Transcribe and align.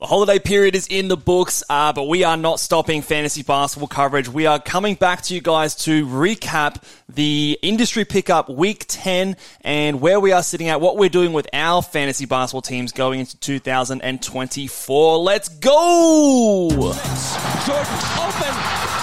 The 0.00 0.06
holiday 0.06 0.38
period 0.38 0.76
is 0.76 0.86
in 0.86 1.08
the 1.08 1.16
books, 1.16 1.64
uh, 1.68 1.92
but 1.92 2.04
we 2.04 2.22
are 2.22 2.36
not 2.36 2.60
stopping 2.60 3.02
fantasy 3.02 3.42
basketball 3.42 3.88
coverage. 3.88 4.28
We 4.28 4.46
are 4.46 4.60
coming 4.60 4.94
back 4.94 5.22
to 5.22 5.34
you 5.34 5.40
guys 5.40 5.74
to 5.86 6.06
recap 6.06 6.80
the 7.08 7.58
industry 7.62 8.04
pickup 8.04 8.48
week 8.48 8.84
10 8.86 9.36
and 9.62 10.00
where 10.00 10.20
we 10.20 10.30
are 10.30 10.44
sitting 10.44 10.68
at, 10.68 10.80
what 10.80 10.98
we're 10.98 11.08
doing 11.08 11.32
with 11.32 11.48
our 11.52 11.82
fantasy 11.82 12.26
basketball 12.26 12.62
teams 12.62 12.92
going 12.92 13.18
into 13.18 13.36
2024. 13.38 15.18
Let's 15.18 15.48
go! 15.48 16.68
Jordan 17.66 17.98
open. 18.20 18.97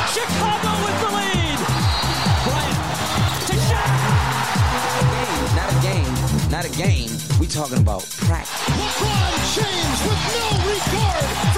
Talking 7.55 7.77
about 7.77 8.01
practice. 8.17 8.51
LeBron 8.67 9.33
James 9.55 9.99
with 10.03 10.23
no 10.35 10.47
regard 10.67 11.54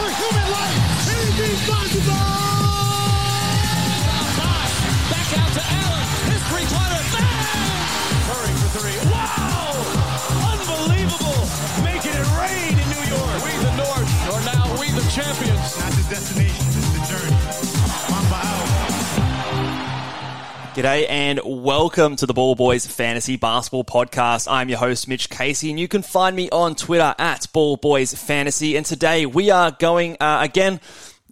G'day 20.78 21.08
and 21.10 21.42
welcome 21.44 22.16
to 22.18 22.28
the 22.28 22.36
Ball 22.36 22.54
Boys 22.54 22.86
Fantasy 22.86 23.36
Basketball 23.36 23.84
Podcast. 23.84 24.48
I'm 24.48 24.70
your 24.70 24.78
host, 24.78 25.08
Mitch 25.08 25.28
Casey, 25.28 25.72
and 25.72 25.80
you 25.80 25.88
can 25.88 26.04
find 26.04 26.36
me 26.36 26.52
on 26.52 26.76
Twitter 26.76 27.16
at 27.18 27.48
Ball 27.52 27.78
Boys 27.78 28.14
Fantasy. 28.14 28.78
And 28.78 28.86
today 28.86 29.26
we 29.26 29.50
are 29.50 29.72
going 29.72 30.18
uh, 30.20 30.38
again. 30.44 30.80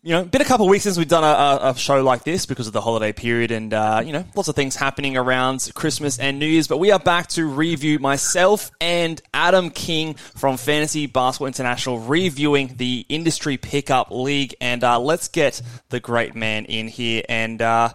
You 0.02 0.14
know, 0.14 0.24
been 0.24 0.42
a 0.42 0.46
couple 0.46 0.66
of 0.66 0.72
weeks 0.72 0.86
since 0.86 0.98
we've 0.98 1.08
done 1.08 1.24
a, 1.24 1.70
a, 1.70 1.78
show 1.78 2.04
like 2.04 2.24
this 2.24 2.48
because 2.48 2.66
of 2.66 2.74
the 2.74 2.82
holiday 2.82 3.14
period 3.14 3.52
and, 3.52 3.72
uh, 3.72 4.02
you 4.04 4.14
know, 4.14 4.26
lots 4.36 4.50
of 4.50 4.56
things 4.56 4.76
happening 4.76 5.16
around 5.16 5.72
Christmas 5.76 6.18
and 6.18 6.40
New 6.40 6.48
Year's. 6.48 6.68
But 6.68 6.80
we 6.80 6.90
are 6.90 7.00
back 7.00 7.28
to 7.30 7.46
review 7.46 8.00
myself 8.00 8.72
and 8.82 9.22
Adam 9.32 9.70
King 9.70 10.16
from 10.16 10.58
Fantasy 10.58 11.06
Basketball 11.06 11.48
International 11.48 12.00
reviewing 12.00 12.78
the 12.78 13.06
Industry 13.10 13.58
Pickup 13.58 14.10
League. 14.10 14.56
And 14.60 14.84
uh, 14.84 15.00
let's 15.00 15.28
get 15.28 15.62
the 15.90 16.00
great 16.00 16.34
man 16.34 16.66
in 16.66 16.88
here 16.88 17.22
and 17.30 17.62
uh, 17.62 17.90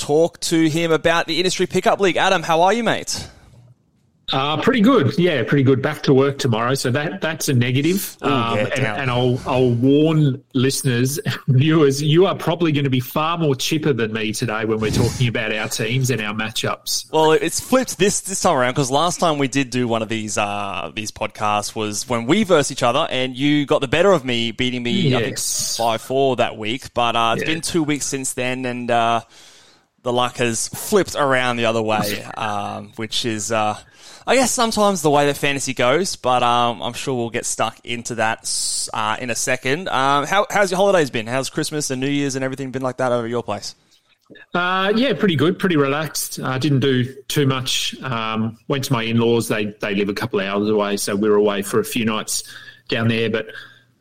talk 0.00 0.40
to 0.40 0.68
him 0.68 0.90
about 0.92 1.26
the 1.26 1.38
Industry 1.38 1.66
Pickup 1.66 2.00
League. 2.00 2.16
Adam, 2.16 2.42
how 2.42 2.62
are 2.62 2.72
you, 2.72 2.82
mate? 2.84 3.28
Uh, 4.32 4.62
pretty 4.62 4.80
good. 4.80 5.18
Yeah, 5.18 5.42
pretty 5.42 5.64
good. 5.64 5.82
Back 5.82 6.02
to 6.04 6.14
work 6.14 6.38
tomorrow, 6.38 6.74
so 6.74 6.88
that 6.92 7.20
that's 7.20 7.48
a 7.48 7.52
negative. 7.52 8.16
Ooh, 8.24 8.28
um, 8.28 8.58
yeah, 8.58 8.64
and, 8.76 8.86
and 8.86 9.10
I'll 9.10 9.40
I'll 9.44 9.72
warn 9.72 10.40
listeners, 10.54 11.18
viewers, 11.48 12.00
you 12.00 12.26
are 12.26 12.36
probably 12.36 12.70
going 12.70 12.84
to 12.84 12.90
be 12.90 13.00
far 13.00 13.38
more 13.38 13.56
chipper 13.56 13.92
than 13.92 14.12
me 14.12 14.32
today 14.32 14.64
when 14.66 14.78
we're 14.78 14.92
talking 14.92 15.26
about 15.26 15.52
our 15.52 15.68
teams 15.68 16.10
and 16.10 16.20
our 16.20 16.32
matchups. 16.32 17.10
Well, 17.12 17.32
it's 17.32 17.58
flipped 17.58 17.98
this 17.98 18.20
this 18.20 18.40
time 18.40 18.56
around 18.56 18.70
because 18.74 18.88
last 18.92 19.18
time 19.18 19.38
we 19.38 19.48
did 19.48 19.68
do 19.70 19.88
one 19.88 20.00
of 20.00 20.08
these 20.08 20.38
uh, 20.38 20.92
these 20.94 21.10
podcasts 21.10 21.74
was 21.74 22.08
when 22.08 22.26
we 22.26 22.44
versed 22.44 22.70
each 22.70 22.84
other, 22.84 23.08
and 23.10 23.36
you 23.36 23.66
got 23.66 23.80
the 23.80 23.88
better 23.88 24.12
of 24.12 24.24
me, 24.24 24.52
beating 24.52 24.84
me 24.84 25.12
I 25.16 25.22
think 25.24 25.40
five 25.40 26.00
four 26.02 26.36
that 26.36 26.56
week. 26.56 26.94
But 26.94 27.16
uh, 27.16 27.32
it's 27.36 27.42
Yeah. 27.48 27.54
been 27.54 27.62
two 27.62 27.82
weeks 27.82 28.06
since 28.06 28.34
then, 28.34 28.64
and 28.64 28.92
uh, 28.92 29.22
the 30.02 30.12
luck 30.12 30.36
has 30.36 30.68
flipped 30.68 31.14
around 31.14 31.56
the 31.56 31.66
other 31.66 31.82
way, 31.82 32.22
um, 32.36 32.92
which 32.96 33.24
is. 33.24 33.52
Uh, 33.52 33.78
I 34.26 34.36
guess 34.36 34.52
sometimes 34.52 35.02
the 35.02 35.10
way 35.10 35.26
that 35.26 35.36
fantasy 35.36 35.74
goes, 35.74 36.14
but 36.14 36.42
um, 36.42 36.82
I'm 36.82 36.92
sure 36.92 37.16
we'll 37.16 37.30
get 37.30 37.46
stuck 37.46 37.84
into 37.84 38.16
that 38.16 38.88
uh, 38.92 39.16
in 39.18 39.30
a 39.30 39.34
second. 39.34 39.88
Um, 39.88 40.26
how, 40.26 40.46
how's 40.50 40.70
your 40.70 40.76
holidays 40.76 41.10
been? 41.10 41.26
How's 41.26 41.50
Christmas 41.50 41.90
and 41.90 42.00
New 42.00 42.08
Year's 42.08 42.36
and 42.36 42.44
everything 42.44 42.70
been 42.70 42.82
like 42.82 42.98
that 42.98 43.12
over 43.12 43.24
at 43.24 43.30
your 43.30 43.42
place? 43.42 43.74
Uh, 44.54 44.92
yeah, 44.94 45.12
pretty 45.14 45.36
good, 45.36 45.58
pretty 45.58 45.76
relaxed. 45.76 46.38
uh, 46.38 46.58
didn't 46.58 46.80
do 46.80 47.12
too 47.24 47.46
much. 47.46 48.00
Um, 48.02 48.58
went 48.68 48.84
to 48.84 48.92
my 48.92 49.02
in-laws. 49.02 49.48
They 49.48 49.74
they 49.80 49.94
live 49.94 50.08
a 50.08 50.14
couple 50.14 50.38
of 50.38 50.46
hours 50.46 50.68
away, 50.68 50.96
so 50.96 51.16
we 51.16 51.28
were 51.28 51.36
away 51.36 51.62
for 51.62 51.80
a 51.80 51.84
few 51.84 52.04
nights 52.04 52.44
down 52.88 53.08
there. 53.08 53.30
But 53.30 53.46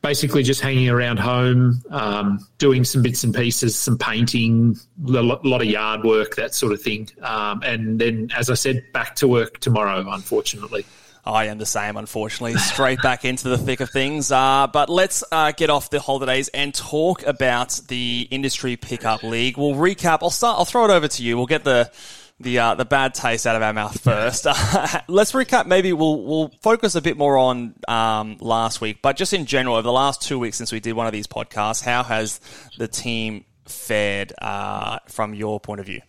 basically, 0.01 0.43
just 0.43 0.61
hanging 0.61 0.89
around 0.89 1.19
home, 1.19 1.83
um, 1.89 2.45
doing 2.57 2.83
some 2.83 3.01
bits 3.01 3.23
and 3.23 3.33
pieces, 3.33 3.77
some 3.77 3.97
painting, 3.97 4.77
a 5.07 5.21
lot 5.21 5.61
of 5.61 5.67
yard 5.67 6.03
work, 6.03 6.35
that 6.35 6.53
sort 6.53 6.73
of 6.73 6.81
thing. 6.81 7.09
Um, 7.21 7.61
and 7.63 7.99
then, 7.99 8.29
as 8.35 8.49
I 8.49 8.55
said, 8.55 8.83
back 8.93 9.15
to 9.17 9.27
work 9.27 9.59
tomorrow. 9.59 10.05
Unfortunately. 10.09 10.85
I 11.25 11.45
am 11.45 11.57
the 11.57 11.65
same, 11.65 11.97
unfortunately. 11.97 12.57
Straight 12.57 13.01
back 13.01 13.25
into 13.25 13.49
the 13.49 13.57
thick 13.57 13.81
of 13.81 13.89
things. 13.89 14.31
Uh, 14.31 14.67
but 14.71 14.89
let's 14.89 15.23
uh, 15.31 15.51
get 15.51 15.69
off 15.69 15.89
the 15.89 15.99
holidays 15.99 16.47
and 16.49 16.73
talk 16.73 17.23
about 17.23 17.79
the 17.87 18.27
industry 18.31 18.77
pickup 18.77 19.21
league. 19.21 19.57
We'll 19.57 19.75
recap. 19.75 20.19
I'll 20.21 20.29
start. 20.29 20.57
I'll 20.57 20.65
throw 20.65 20.85
it 20.85 20.91
over 20.91 21.07
to 21.07 21.23
you. 21.23 21.37
We'll 21.37 21.45
get 21.45 21.63
the 21.63 21.91
the 22.39 22.59
uh, 22.59 22.75
the 22.75 22.85
bad 22.85 23.13
taste 23.13 23.45
out 23.45 23.55
of 23.55 23.61
our 23.61 23.73
mouth 23.73 23.99
first. 23.99 24.45
let's 25.07 25.31
recap. 25.33 25.65
Maybe 25.65 25.93
we'll 25.93 26.21
we'll 26.23 26.51
focus 26.61 26.95
a 26.95 27.01
bit 27.01 27.17
more 27.17 27.37
on 27.37 27.75
um, 27.87 28.37
last 28.39 28.81
week, 28.81 29.01
but 29.01 29.15
just 29.15 29.33
in 29.33 29.45
general, 29.45 29.75
over 29.75 29.83
the 29.83 29.91
last 29.91 30.21
two 30.21 30.39
weeks 30.39 30.57
since 30.57 30.71
we 30.71 30.79
did 30.79 30.93
one 30.93 31.07
of 31.07 31.13
these 31.13 31.27
podcasts, 31.27 31.83
how 31.83 32.03
has 32.03 32.39
the 32.77 32.87
team 32.87 33.45
fared 33.65 34.33
uh, 34.41 34.99
from 35.07 35.33
your 35.33 35.59
point 35.59 35.79
of 35.79 35.85
view? 35.85 36.01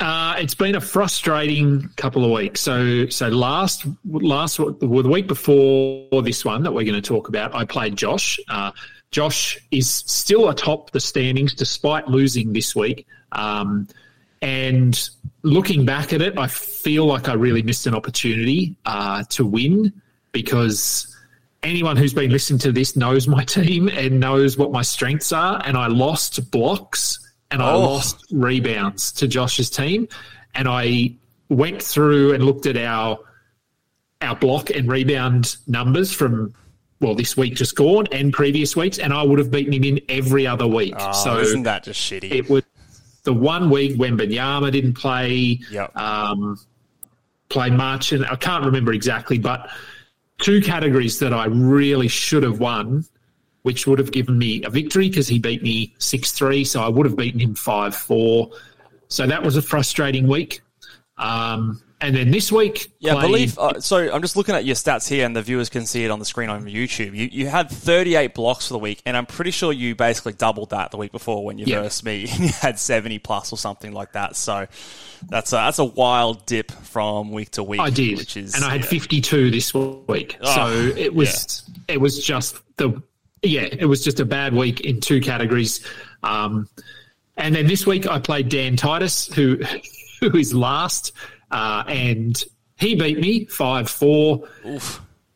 Uh, 0.00 0.34
it's 0.38 0.54
been 0.54 0.74
a 0.74 0.80
frustrating 0.80 1.88
couple 1.96 2.24
of 2.24 2.32
weeks. 2.32 2.60
So, 2.60 3.06
so 3.08 3.28
last 3.28 3.86
last 4.04 4.58
well, 4.58 4.72
the 4.72 4.88
week 4.88 5.28
before 5.28 6.22
this 6.22 6.44
one 6.44 6.64
that 6.64 6.72
we're 6.72 6.84
going 6.84 7.00
to 7.00 7.08
talk 7.08 7.28
about, 7.28 7.54
I 7.54 7.64
played 7.64 7.94
Josh. 7.94 8.40
Uh, 8.48 8.72
Josh 9.12 9.58
is 9.70 9.88
still 9.88 10.48
atop 10.48 10.90
the 10.90 10.98
standings 10.98 11.54
despite 11.54 12.08
losing 12.08 12.52
this 12.52 12.74
week. 12.74 13.06
Um, 13.30 13.86
and 14.42 15.08
looking 15.42 15.86
back 15.86 16.12
at 16.12 16.20
it, 16.20 16.36
I 16.36 16.48
feel 16.48 17.06
like 17.06 17.28
I 17.28 17.32
really 17.34 17.62
missed 17.62 17.86
an 17.86 17.94
opportunity 17.94 18.76
uh, 18.84 19.22
to 19.30 19.46
win 19.46 19.92
because 20.32 21.06
anyone 21.62 21.96
who's 21.96 22.12
been 22.12 22.30
listening 22.30 22.58
to 22.60 22.72
this 22.72 22.96
knows 22.96 23.28
my 23.28 23.44
team 23.56 23.88
and 23.88 24.20
knows 24.20 24.58
what 24.58 24.72
my 24.72 24.82
strengths 24.82 25.32
are. 25.32 25.62
And 25.64 25.76
I 25.76 25.86
lost 25.86 26.50
blocks 26.50 27.18
and 27.50 27.62
I 27.62 27.72
Oh. 27.72 27.80
lost 27.80 28.24
rebounds 28.32 29.12
to 29.12 29.28
Josh's 29.28 29.70
team. 29.70 30.08
And 30.54 30.68
I 30.68 31.14
went 31.48 31.82
through 31.82 32.34
and 32.34 32.44
looked 32.44 32.66
at 32.66 32.76
our 32.76 33.18
our 34.20 34.36
block 34.36 34.70
and 34.70 34.88
rebound 34.88 35.56
numbers 35.66 36.12
from 36.12 36.54
well, 37.00 37.16
this 37.16 37.36
week 37.36 37.56
just 37.56 37.74
gone 37.74 38.06
and 38.12 38.32
previous 38.32 38.76
weeks, 38.76 39.00
and 39.00 39.12
I 39.12 39.24
would 39.24 39.40
have 39.40 39.50
beaten 39.50 39.72
him 39.72 39.82
in 39.82 40.00
every 40.08 40.46
other 40.46 40.68
week. 40.68 40.94
Oh, 40.96 41.10
so 41.12 41.38
isn't 41.40 41.64
that 41.64 41.82
just 41.82 42.00
shitty? 42.00 42.30
it 42.30 42.48
was 42.48 42.62
the 43.24 43.32
one 43.32 43.70
week 43.70 43.96
when 43.98 44.16
Benyama 44.16 44.72
didn't 44.72 44.94
play, 44.94 45.60
Yep. 45.70 45.96
um, 45.96 46.58
play 47.48 47.70
much, 47.70 48.12
and 48.12 48.24
I 48.26 48.36
can't 48.36 48.64
remember 48.64 48.92
exactly, 48.92 49.38
but 49.38 49.68
two 50.38 50.60
categories 50.60 51.18
that 51.20 51.32
I 51.32 51.46
really 51.46 52.08
should 52.08 52.42
have 52.42 52.58
won, 52.58 53.04
which 53.62 53.86
would 53.86 53.98
have 53.98 54.10
given 54.10 54.38
me 54.38 54.62
a 54.64 54.70
victory 54.70 55.08
because 55.08 55.28
he 55.28 55.38
beat 55.38 55.62
me 55.62 55.94
6 55.98 56.32
3, 56.32 56.64
so 56.64 56.82
I 56.82 56.88
would 56.88 57.06
have 57.06 57.16
beaten 57.16 57.40
him 57.40 57.54
5 57.54 57.94
4. 57.94 58.50
So 59.08 59.26
that 59.26 59.42
was 59.42 59.56
a 59.56 59.62
frustrating 59.62 60.26
week. 60.26 60.62
Um, 61.18 61.80
and 62.02 62.14
then 62.14 62.30
this 62.30 62.50
week, 62.52 62.92
Yeah, 62.98 63.12
I 63.12 63.20
played- 63.20 63.26
believe. 63.28 63.58
Uh, 63.58 63.80
so 63.80 64.12
I'm 64.12 64.20
just 64.20 64.36
looking 64.36 64.54
at 64.54 64.64
your 64.64 64.74
stats 64.74 65.08
here, 65.08 65.24
and 65.24 65.34
the 65.34 65.40
viewers 65.42 65.68
can 65.68 65.86
see 65.86 66.04
it 66.04 66.10
on 66.10 66.18
the 66.18 66.24
screen 66.24 66.50
on 66.50 66.64
YouTube. 66.64 67.16
You, 67.16 67.28
you 67.32 67.46
had 67.46 67.70
38 67.70 68.34
blocks 68.34 68.66
for 68.66 68.74
the 68.74 68.78
week, 68.78 69.00
and 69.06 69.16
I'm 69.16 69.24
pretty 69.26 69.52
sure 69.52 69.72
you 69.72 69.94
basically 69.94 70.32
doubled 70.34 70.70
that 70.70 70.90
the 70.90 70.96
week 70.98 71.12
before 71.12 71.44
when 71.44 71.58
you 71.58 71.64
Yeah. 71.66 71.82
versed 71.82 72.04
me. 72.04 72.26
You 72.42 72.48
had 72.48 72.78
70 72.78 73.18
plus 73.20 73.52
or 73.52 73.56
something 73.56 73.92
like 73.92 74.12
that. 74.12 74.36
So 74.36 74.66
that's 75.28 75.52
a, 75.52 75.56
that's 75.56 75.78
a 75.78 75.84
wild 75.84 76.44
dip 76.46 76.70
from 76.72 77.30
week 77.30 77.52
to 77.52 77.62
week. 77.62 77.80
I 77.80 77.88
did, 77.90 78.18
which 78.18 78.36
is 78.36 78.54
and 78.54 78.64
I 78.64 78.70
had 78.70 78.80
yeah. 78.82 78.86
52 78.88 79.50
this 79.50 79.72
week. 79.72 80.36
Oh, 80.42 80.54
so 80.54 80.68
it 80.96 81.14
was 81.14 81.62
it 81.88 82.00
was 82.00 82.22
just 82.24 82.56
the 82.78 83.00
yeah, 83.42 83.62
it 83.62 83.86
was 83.86 84.02
just 84.04 84.18
a 84.20 84.24
bad 84.24 84.54
week 84.54 84.80
in 84.80 85.00
two 85.00 85.20
categories. 85.20 85.84
Um, 86.22 86.68
and 87.36 87.54
then 87.54 87.66
this 87.66 87.86
week 87.86 88.06
I 88.06 88.18
played 88.18 88.48
Dan 88.48 88.76
Titus, 88.76 89.26
who 89.32 89.60
who 90.20 90.36
is 90.36 90.52
last, 90.54 91.12
uh, 91.52 91.84
and 91.86 92.42
he 92.76 92.96
beat 92.96 93.18
me 93.20 93.44
five 93.44 93.88
four, 93.88 94.48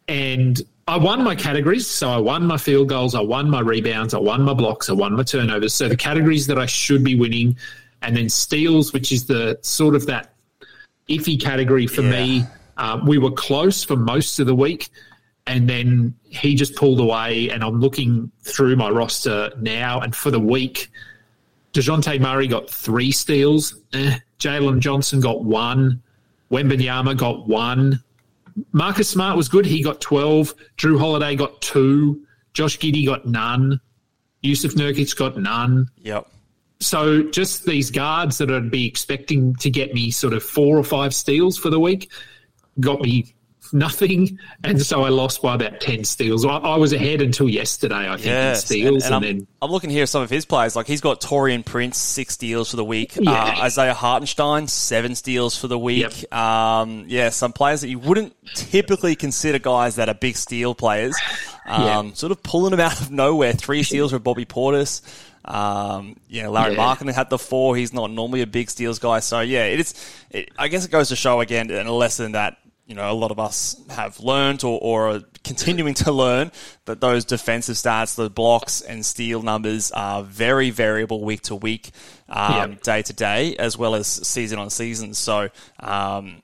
and 0.09 0.61
I 0.89 0.97
won 0.97 1.23
my 1.23 1.35
categories. 1.35 1.87
So 1.87 2.11
I 2.11 2.19
won 2.19 2.47
my 2.47 2.57
field 2.57 2.89
goals, 2.89 3.15
I 3.15 3.21
won 3.21 3.49
my 3.51 3.61
rebounds, 3.61 4.15
I 4.15 4.19
won 4.19 4.43
my 4.43 4.55
blocks, 4.55 4.89
I 4.89 4.93
won 4.93 5.15
my 5.15 5.23
turnovers. 5.23 5.75
So 5.75 5.89
the 5.89 5.97
categories 5.97 6.47
that 6.49 6.59
I 6.59 6.67
should 6.67 7.05
be 7.05 7.15
winning, 7.15 7.57
and 8.03 8.17
then 8.17 8.29
steals, 8.29 8.93
which 8.93 9.13
is 9.13 9.27
the 9.27 9.59
sort 9.63 9.95
of 9.95 10.07
that 10.07 10.33
iffy 11.09 11.41
category 11.41 11.87
for 11.87 12.03
Yeah. 12.03 12.11
me. 12.11 12.45
Uh, 12.77 13.01
we 13.07 13.19
were 13.19 13.31
close 13.31 13.85
for 13.85 13.97
most 13.97 14.39
of 14.39 14.47
the 14.47 14.55
week, 14.55 14.91
and 15.47 15.69
then 15.69 16.15
he 16.25 16.55
just 16.55 16.75
pulled 16.77 17.01
away. 17.01 17.49
And 17.51 17.63
I'm 17.65 17.81
looking 17.81 18.31
through 18.43 18.77
my 18.77 18.91
roster 18.91 19.51
now, 19.61 20.01
and 20.01 20.15
for 20.15 20.31
the 20.31 20.41
week, 20.41 20.91
Dejounte 21.73 22.21
Murray 22.21 22.47
got 22.47 22.69
three 22.71 23.13
steals. 23.13 23.75
Eh. 23.93 24.19
Jalen 24.39 24.81
Johnson 24.81 25.21
got 25.21 25.45
one. 25.45 26.03
Wembanyama 26.51 27.17
got 27.17 27.47
one. 27.47 28.03
Marcus 28.73 29.11
Smart 29.11 29.37
was 29.37 29.49
good. 29.49 29.67
He 29.67 29.83
got 29.83 30.01
12. 30.01 30.55
Jrue 30.79 30.99
Holiday 30.99 31.37
got 31.37 31.61
two. 31.61 32.25
Josh 32.55 32.79
Giddey 32.79 33.05
got 33.05 33.27
none. 33.27 33.81
Jusuf 34.43 34.75
Nurkic 34.75 35.17
got 35.17 35.37
none. 35.37 35.89
Yep. 35.99 36.29
So 36.81 37.23
just 37.23 37.65
these 37.65 37.91
guards 37.91 38.39
that 38.39 38.51
I'd 38.51 38.71
be 38.71 38.87
expecting 38.87 39.55
to 39.57 39.71
get 39.71 39.95
me 39.95 40.11
sort 40.11 40.35
of 40.35 40.43
four 40.43 40.79
or 40.79 40.85
five 40.85 41.15
steals 41.15 41.57
for 41.57 41.71
the 41.71 41.81
week 41.81 42.11
got 42.81 43.01
me 43.01 43.35
nothing, 43.73 44.39
and 44.65 44.81
so 44.81 45.03
I 45.05 45.09
lost 45.09 45.43
by 45.43 45.55
about 45.55 45.81
ten 45.81 46.05
steals. 46.05 46.45
I, 46.45 46.57
I 46.57 46.77
was 46.77 46.93
ahead 46.93 47.23
until 47.23 47.49
yesterday, 47.49 48.09
I 48.09 48.17
think, 48.17 48.27
in 48.27 48.33
Yes, 48.33 48.65
steals, 48.65 49.05
and, 49.05 49.15
I'm, 49.15 49.23
then 49.23 49.47
I'm 49.63 49.71
looking 49.71 49.91
here 49.91 50.05
at 50.05 50.09
some 50.09 50.23
of 50.23 50.31
his 50.31 50.45
players. 50.45 50.77
Like 50.77 50.87
he's 50.87 51.01
got 51.01 51.21
Taurean 51.21 51.65
Prince 51.65 51.99
six 51.99 52.35
steals 52.35 52.71
for 52.71 52.77
the 52.77 52.85
week. 52.85 53.17
Yeah. 53.17 53.31
Uh, 53.33 53.63
Isaiah 53.63 53.95
Hartenstein 53.95 54.67
seven 54.69 55.15
steals 55.15 55.59
for 55.59 55.69
the 55.69 55.79
week. 55.79 56.23
Yep. 56.23 56.33
Um, 56.33 57.05
yeah, 57.09 57.31
some 57.31 57.53
players 57.53 57.81
that 57.83 57.89
you 57.89 57.99
wouldn't 57.99 58.35
typically 58.55 59.17
consider 59.17 59.59
guys 59.59 59.97
that 59.97 60.09
are 60.09 60.15
big 60.15 60.37
steal 60.37 60.75
players. 60.75 61.17
Um, 61.67 61.83
Yeah. 61.83 62.13
Sort 62.15 62.33
of 62.33 62.43
pulling 62.43 62.71
them 62.71 62.81
out 62.81 63.01
of 63.01 63.11
nowhere. 63.11 63.53
Three 63.53 63.83
steals 63.83 64.13
for 64.13 64.19
Bobby 64.19 64.45
Portis. 64.45 65.03
Um, 65.45 66.17
you 66.29 66.43
know, 66.43 66.51
Larry 66.51 66.73
Yeah. 66.73 66.79
Markin 66.79 67.07
had 67.09 67.31
the 67.31 67.39
four. 67.39 67.77
He's 67.77 67.93
not 67.93 68.11
normally 68.11 68.43
a 68.43 68.47
big 68.49 68.69
steals 68.69 68.99
guy. 68.99 69.21
So 69.21 69.41
yeah, 69.41 69.65
it 69.67 69.81
is. 69.81 69.95
It, 70.31 70.51
I 70.59 70.69
guess 70.69 70.85
it 70.85 70.91
goes 70.91 71.11
to 71.11 71.17
show 71.17 71.41
again, 71.41 71.71
and 71.71 71.89
a 71.89 71.93
lesson 71.93 72.33
that 72.33 72.57
you 72.87 72.95
know 72.95 73.11
a 73.11 73.15
lot 73.15 73.31
of 73.31 73.39
us 73.39 73.77
have 73.91 74.21
learned 74.21 74.63
or, 74.65 74.79
or 74.81 75.09
are 75.11 75.21
continuing 75.45 75.95
to 75.95 76.13
learn 76.13 76.51
that 76.85 77.01
those 77.01 77.25
defensive 77.25 77.75
stats, 77.77 78.15
the 78.17 78.31
blocks 78.31 78.81
and 78.81 79.05
steal 79.05 79.43
numbers 79.43 79.91
are 79.93 80.23
very 80.23 80.71
variable 80.71 81.25
week 81.25 81.43
to 81.43 81.55
week, 81.55 81.91
um, 82.29 82.79
day 82.83 83.03
to 83.03 83.13
day, 83.13 83.57
as 83.57 83.77
well 83.77 83.95
as 83.95 84.07
season 84.07 84.59
on 84.59 84.71
season. 84.71 85.15
So 85.15 85.49
um, 85.81 86.43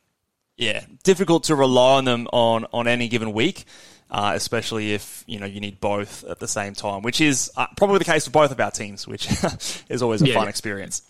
yeah, 0.56 0.84
difficult 1.04 1.44
to 1.44 1.54
rely 1.54 1.98
on 1.98 2.04
them 2.04 2.26
on 2.32 2.66
on 2.72 2.86
any 2.88 3.08
given 3.08 3.32
week. 3.32 3.64
Uh, 4.10 4.32
especially 4.34 4.92
if 4.92 5.24
you 5.26 5.38
know 5.40 5.46
you 5.46 5.58
need 5.58 5.80
both 5.80 6.22
at 6.24 6.38
the 6.38 6.46
same 6.46 6.74
time, 6.74 7.00
which 7.00 7.18
is 7.22 7.50
uh, 7.56 7.66
probably 7.78 7.96
the 7.98 8.04
case 8.04 8.26
for 8.26 8.30
both 8.30 8.50
of 8.50 8.60
our 8.60 8.70
teams, 8.70 9.08
which 9.08 9.26
is 9.88 10.02
always 10.02 10.20
a 10.20 10.26
Yeah. 10.26 10.34
fun 10.34 10.48
experience. 10.48 11.00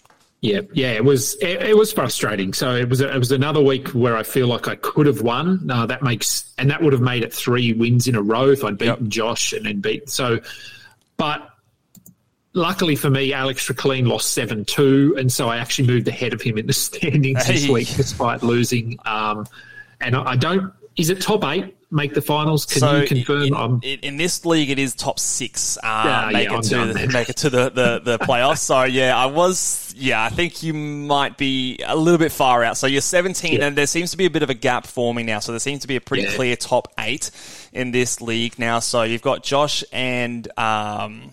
Yeah, 0.42 0.62
yeah, 0.72 0.90
it 0.90 1.04
was 1.04 1.34
it, 1.36 1.62
it 1.62 1.76
was 1.76 1.92
frustrating. 1.92 2.52
So 2.52 2.74
it 2.74 2.88
was 2.88 3.00
it 3.00 3.16
was 3.16 3.30
another 3.30 3.62
week 3.62 3.88
where 3.90 4.16
I 4.16 4.24
feel 4.24 4.48
like 4.48 4.66
I 4.66 4.74
could 4.74 5.06
have 5.06 5.22
won. 5.22 5.70
Uh, 5.70 5.86
that 5.86 6.02
makes 6.02 6.52
and 6.58 6.68
that 6.68 6.82
would 6.82 6.92
have 6.92 7.00
made 7.00 7.22
it 7.22 7.32
three 7.32 7.72
wins 7.74 8.08
in 8.08 8.16
a 8.16 8.22
row 8.22 8.50
if 8.50 8.64
I'd 8.64 8.76
beaten 8.76 9.04
Yep. 9.04 9.08
Josh 9.08 9.52
and 9.52 9.64
then 9.66 9.80
beat 9.80 10.10
so. 10.10 10.40
But 11.16 11.48
luckily 12.54 12.96
for 12.96 13.08
me, 13.08 13.32
Alex 13.32 13.68
Rikleen 13.68 14.08
lost 14.08 14.32
seven 14.32 14.64
two, 14.64 15.14
and 15.16 15.32
so 15.32 15.48
I 15.48 15.58
actually 15.58 15.86
moved 15.86 16.08
ahead 16.08 16.32
of 16.32 16.42
him 16.42 16.58
in 16.58 16.66
the 16.66 16.72
standings 16.88 17.46
this 17.46 17.68
week 17.68 17.88
despite 17.94 18.42
losing. 18.42 18.98
Um, 19.04 19.46
and 20.00 20.16
I, 20.16 20.32
I 20.32 20.36
don't. 20.36 20.72
Is 20.96 21.10
it 21.10 21.20
top 21.20 21.44
eight 21.44 21.76
make 21.90 22.14
the 22.14 22.22
finals? 22.22 22.64
Can 22.66 22.80
so 22.80 22.96
you 23.00 23.06
confirm? 23.24 23.80
in, 23.82 23.82
in, 23.82 23.98
in 24.00 24.16
this 24.16 24.44
league, 24.46 24.70
it 24.70 24.78
is 24.78 24.94
top 24.94 25.18
six. 25.18 25.76
Uh, 25.78 25.80
Ah, 25.84 26.30
make, 26.32 26.48
yeah, 26.48 26.58
it 26.58 26.62
to 26.64 26.92
the, 26.92 27.08
make 27.12 27.28
it 27.28 27.36
to 27.38 27.50
the, 27.50 27.70
the, 27.70 28.00
the 28.02 28.18
playoffs. 28.24 28.58
so 28.58 28.82
yeah, 28.84 29.16
I 29.16 29.26
was. 29.26 29.94
Yeah, 29.96 30.22
I 30.24 30.30
think 30.30 30.62
you 30.62 30.72
might 30.72 31.36
be 31.36 31.78
a 31.86 31.94
little 31.96 32.18
bit 32.18 32.32
far 32.32 32.64
out. 32.64 32.76
So 32.78 32.86
you're 32.86 33.00
17, 33.02 33.52
Yeah. 33.58 33.66
and 33.66 33.76
there 33.76 33.86
seems 33.86 34.10
to 34.12 34.16
be 34.16 34.24
a 34.26 34.30
bit 34.30 34.42
of 34.42 34.48
a 34.50 34.54
gap 34.54 34.86
forming 34.86 35.26
now. 35.26 35.38
So 35.40 35.52
there 35.52 35.58
seems 35.58 35.82
to 35.82 35.88
be 35.88 35.96
a 35.96 36.00
pretty 36.00 36.24
Yeah. 36.24 36.34
clear 36.34 36.56
top 36.56 36.88
eight 36.98 37.30
in 37.72 37.90
this 37.90 38.20
league 38.20 38.58
now. 38.58 38.78
So 38.78 39.02
you've 39.02 39.22
got 39.22 39.42
Josh 39.42 39.84
and. 39.92 40.46
Um, 40.58 41.32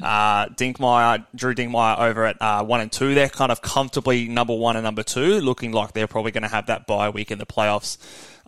uh, 0.00 0.46
Dinkmeyer, 0.50 1.26
Drew 1.34 1.56
Dinkmeyer 1.56 1.98
over 1.98 2.24
at 2.26 2.40
uh, 2.40 2.62
one 2.64 2.80
and 2.80 2.92
two. 2.92 3.14
They're 3.16 3.28
kind 3.28 3.50
of 3.50 3.60
comfortably 3.62 4.28
number 4.28 4.54
one 4.54 4.76
and 4.76 4.84
number 4.84 5.02
two, 5.02 5.40
looking 5.40 5.72
like 5.72 5.92
they're 5.92 6.06
probably 6.06 6.30
going 6.30 6.44
to 6.44 6.48
have 6.48 6.66
that 6.66 6.86
bye 6.86 7.10
week 7.10 7.32
in 7.32 7.38
the 7.38 7.46
playoffs 7.46 7.98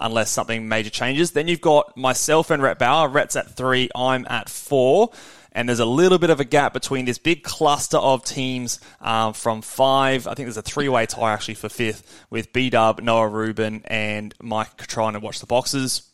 unless 0.01 0.31
something 0.31 0.69
major 0.69 0.91
changes. 0.91 1.33
Then 1.33 1.49
you've 1.49 1.61
got 1.61 1.97
myself 1.97 2.51
and 2.51 2.63
Rhett 2.63 2.79
Bauer. 2.79 3.09
Rhett's 3.09 3.37
at 3.37 3.55
three, 3.55 3.91
I'm 3.95 4.27
at 4.29 4.49
four. 4.49 5.11
And 5.53 5.69
there's 5.69 5.81
a 5.81 5.85
little 5.85 6.19
bit 6.19 6.31
of 6.31 6.39
a 6.39 6.45
gap 6.45 6.73
between 6.73 7.07
this 7.07 7.19
big 7.19 7.43
cluster 7.43 7.97
of 7.97 8.25
teams 8.25 8.79
um, 9.01 9.33
from 9.33 9.63
five. 9.63 10.29
I 10.29 10.35
think 10.35 10.47
there's 10.47 10.57
a 10.57 10.63
three-way 10.63 11.07
tie 11.07 11.33
actually 11.33 11.55
for 11.55 11.69
fifth 11.69 12.25
with 12.31 12.53
B 12.53 12.71
Dub, 12.71 13.01
Noah 13.01 13.29
Rubin, 13.29 13.83
and 13.87 14.33
Mike 14.41 14.87
trying 14.87 15.15
to 15.15 15.21
watch 15.21 15.41
the 15.41 15.47
boxes 15.47 16.10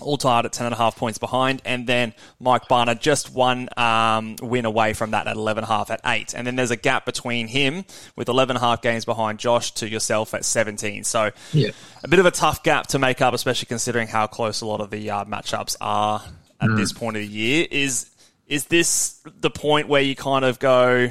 all 0.00 0.16
tied 0.16 0.44
at 0.44 0.52
10.5 0.52 0.96
points 0.96 1.18
behind. 1.18 1.62
And 1.64 1.86
then 1.86 2.12
Mike 2.38 2.68
Barner 2.68 2.98
just 3.00 3.32
one 3.32 3.68
um, 3.76 4.36
win 4.42 4.64
away 4.64 4.92
from 4.92 5.12
that 5.12 5.26
at 5.26 5.36
11.5 5.36 5.90
at 5.90 6.00
8. 6.04 6.34
And 6.34 6.46
then 6.46 6.56
there's 6.56 6.70
a 6.70 6.76
gap 6.76 7.06
between 7.06 7.48
him 7.48 7.84
with 8.14 8.28
11.5 8.28 8.82
games 8.82 9.04
behind 9.04 9.38
Josh 9.38 9.72
to 9.72 9.88
yourself 9.88 10.34
at 10.34 10.44
17. 10.44 11.04
So 11.04 11.30
Yeah. 11.52 11.70
a 12.04 12.08
bit 12.08 12.18
of 12.18 12.26
a 12.26 12.30
tough 12.30 12.62
gap 12.62 12.88
to 12.88 12.98
make 12.98 13.22
up, 13.22 13.32
especially 13.34 13.66
considering 13.66 14.08
how 14.08 14.26
close 14.26 14.60
a 14.60 14.66
lot 14.66 14.80
of 14.80 14.90
the 14.90 15.10
uh, 15.10 15.24
matchups 15.24 15.76
are 15.80 16.22
at 16.60 16.74
this 16.76 16.92
point 16.92 17.16
of 17.16 17.22
the 17.22 17.28
year. 17.28 17.66
Is 17.70 18.10
is 18.46 18.66
this 18.66 19.20
the 19.40 19.50
point 19.50 19.88
where 19.88 20.02
you 20.02 20.14
kind 20.14 20.44
of 20.44 20.58
go... 20.58 21.10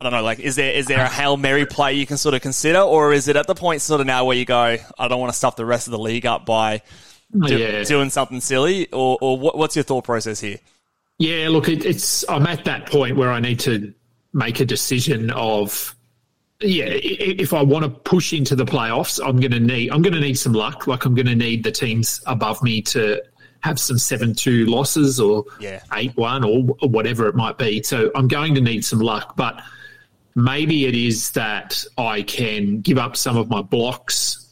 I 0.00 0.04
don't 0.04 0.12
know, 0.12 0.22
like, 0.22 0.38
is 0.38 0.54
there 0.54 0.72
is 0.72 0.86
there 0.86 1.00
a 1.00 1.08
Hail 1.08 1.36
Mary 1.36 1.66
play 1.66 1.94
you 1.94 2.06
can 2.06 2.18
sort 2.18 2.34
of 2.36 2.40
consider, 2.40 2.78
or 2.78 3.12
is 3.12 3.26
it 3.26 3.34
at 3.34 3.48
the 3.48 3.54
point 3.56 3.82
sort 3.82 4.00
of 4.00 4.06
now 4.06 4.24
where 4.26 4.36
you 4.36 4.44
go, 4.44 4.76
I 4.96 5.08
don't 5.08 5.18
want 5.18 5.32
to 5.32 5.36
stuff 5.36 5.56
the 5.56 5.66
rest 5.66 5.88
of 5.88 5.90
the 5.90 5.98
league 5.98 6.24
up 6.24 6.46
by 6.46 6.82
Oh, 7.34 7.46
do, 7.46 7.58
yeah. 7.58 7.82
doing 7.84 8.10
something 8.10 8.40
silly, 8.40 8.90
or, 8.92 9.18
or 9.20 9.38
what, 9.38 9.58
what's 9.58 9.76
your 9.76 9.82
thought 9.82 10.04
process 10.04 10.40
here? 10.40 10.58
Yeah, 11.18 11.48
look, 11.50 11.68
it, 11.68 11.84
it's 11.84 12.28
I'm 12.28 12.46
at 12.46 12.64
that 12.64 12.86
point 12.86 13.16
where 13.16 13.30
I 13.30 13.40
need 13.40 13.60
to 13.60 13.92
make 14.32 14.60
a 14.60 14.64
decision 14.64 15.30
of 15.30 15.94
yeah, 16.60 16.86
if 16.88 17.52
I 17.52 17.62
want 17.62 17.84
to 17.84 17.88
push 17.90 18.32
into 18.32 18.56
the 18.56 18.64
playoffs, 18.64 19.20
I'm 19.24 19.38
going 19.38 19.52
to 19.52 19.60
need 19.60 19.90
I'm 19.90 20.02
going 20.02 20.14
to 20.14 20.20
need 20.20 20.38
some 20.38 20.52
luck. 20.52 20.86
Like 20.86 21.04
I'm 21.04 21.14
going 21.14 21.26
to 21.26 21.36
need 21.36 21.64
the 21.64 21.72
teams 21.72 22.20
above 22.26 22.62
me 22.62 22.82
to 22.82 23.22
have 23.60 23.78
some 23.78 23.98
seven 23.98 24.34
two 24.34 24.66
losses 24.66 25.20
or 25.20 25.44
Yeah. 25.60 25.82
eight 25.94 26.16
one 26.16 26.44
or, 26.44 26.76
or 26.80 26.88
whatever 26.88 27.26
it 27.28 27.34
might 27.34 27.58
be. 27.58 27.82
So 27.82 28.10
I'm 28.14 28.28
going 28.28 28.54
to 28.54 28.60
need 28.60 28.84
some 28.84 29.00
luck, 29.00 29.36
but 29.36 29.60
maybe 30.34 30.86
it 30.86 30.94
is 30.94 31.32
that 31.32 31.84
I 31.96 32.22
can 32.22 32.80
give 32.80 32.98
up 32.98 33.16
some 33.16 33.36
of 33.36 33.50
my 33.50 33.60
blocks 33.62 34.47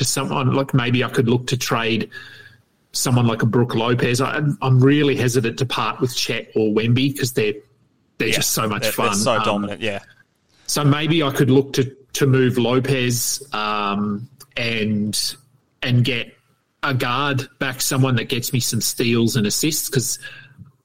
to 0.00 0.04
someone. 0.04 0.52
Like 0.54 0.72
maybe 0.74 1.04
I 1.04 1.08
could 1.10 1.28
look 1.28 1.46
to 1.48 1.56
trade 1.56 2.10
someone 2.92 3.26
like 3.26 3.42
a 3.42 3.46
Brook 3.46 3.74
Lopez. 3.74 4.20
I, 4.20 4.40
I'm 4.62 4.80
really 4.80 5.14
hesitant 5.14 5.58
to 5.58 5.66
part 5.66 6.00
with 6.00 6.16
Chet 6.16 6.50
or 6.56 6.70
Wemby 6.70 7.12
because 7.12 7.34
they're 7.34 7.52
they're 8.18 8.30
just 8.30 8.50
so 8.50 8.66
much 8.68 8.82
They're, 8.82 8.92
fun. 8.92 9.06
they're 9.06 9.14
so 9.14 9.36
Um, 9.36 9.44
dominant, 9.44 9.80
yeah. 9.80 10.00
so 10.66 10.84
maybe 10.84 11.22
I 11.22 11.30
could 11.30 11.50
look 11.50 11.72
to 11.74 11.94
to 12.14 12.26
move 12.26 12.58
Lopez 12.58 13.46
um, 13.52 14.28
and 14.56 15.36
and 15.82 16.04
get 16.04 16.34
a 16.82 16.94
guard 16.94 17.46
back, 17.58 17.80
someone 17.82 18.16
that 18.16 18.28
gets 18.30 18.52
me 18.54 18.60
some 18.60 18.80
steals 18.80 19.36
and 19.36 19.46
assists 19.46 19.88
because 19.90 20.18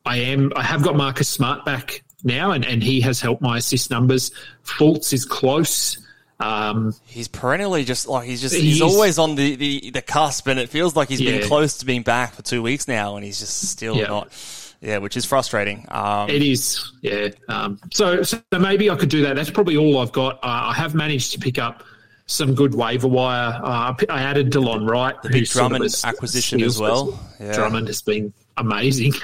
I 0.06 0.18
am 0.18 0.52
I 0.56 0.64
have 0.64 0.84
got 0.84 0.96
Marcus 0.96 1.30
Smart 1.30 1.66
back 1.66 2.04
now, 2.24 2.52
and, 2.52 2.66
and 2.66 2.84
he 2.84 3.02
has 3.02 3.22
helped 3.22 3.42
my 3.42 3.58
assist 3.58 3.90
numbers. 3.90 4.32
Fultz 4.64 5.14
is 5.14 5.26
close. 5.26 5.98
Um, 6.40 6.94
he's 7.06 7.28
perennially 7.28 7.86
just 7.86 8.08
like 8.08 8.28
he's 8.28 8.42
just 8.42 8.56
he's, 8.56 8.64
he's 8.64 8.82
always 8.82 9.18
on 9.18 9.36
the, 9.36 9.56
the, 9.56 9.92
the 9.92 10.02
cusp, 10.02 10.48
and 10.48 10.60
it 10.60 10.70
feels 10.70 10.96
like 10.96 11.10
he's 11.10 11.22
yeah. 11.22 11.40
been 11.40 11.48
close 11.48 11.78
to 11.78 11.86
being 11.86 12.04
back 12.04 12.34
for 12.34 12.42
two 12.42 12.62
weeks 12.62 12.88
now, 12.88 13.16
and 13.16 13.24
he's 13.24 13.40
just 13.40 13.70
still 13.70 13.96
yeah. 13.96 14.08
not. 14.08 14.32
Yeah, 14.82 14.98
which 15.00 15.18
is 15.18 15.26
frustrating. 15.26 15.86
Um, 15.88 16.30
it 16.30 16.44
is, 16.44 16.92
yeah. 17.02 17.30
Um, 17.48 17.80
so, 17.92 18.22
so 18.22 18.40
maybe 18.60 18.90
I 18.90 18.96
could 18.96 19.10
do 19.10 19.24
that. 19.24 19.36
That's 19.36 19.50
probably 19.50 19.78
all 19.78 19.98
I've 19.98 20.12
got. 20.12 20.36
Uh, 20.36 20.70
I 20.70 20.74
have 20.74 20.94
managed 20.94 21.32
to 21.32 21.40
pick 21.40 21.58
up 21.58 21.84
some 22.28 22.54
good 22.54 22.76
waiver 22.76 23.08
wire. 23.08 23.60
Uh, 23.64 23.94
I 24.10 24.22
added 24.22 24.52
Delon 24.52 24.88
Wright, 24.88 25.20
the 25.24 25.30
big 25.30 25.46
Drummond 25.46 25.92
sort 25.92 26.04
of 26.04 26.16
acquisition 26.16 26.62
as 26.62 26.80
well. 26.80 27.20
Yeah. 27.40 27.54
Drummond 27.54 27.88
has 27.88 28.02
been 28.02 28.34
amazing. 28.58 29.14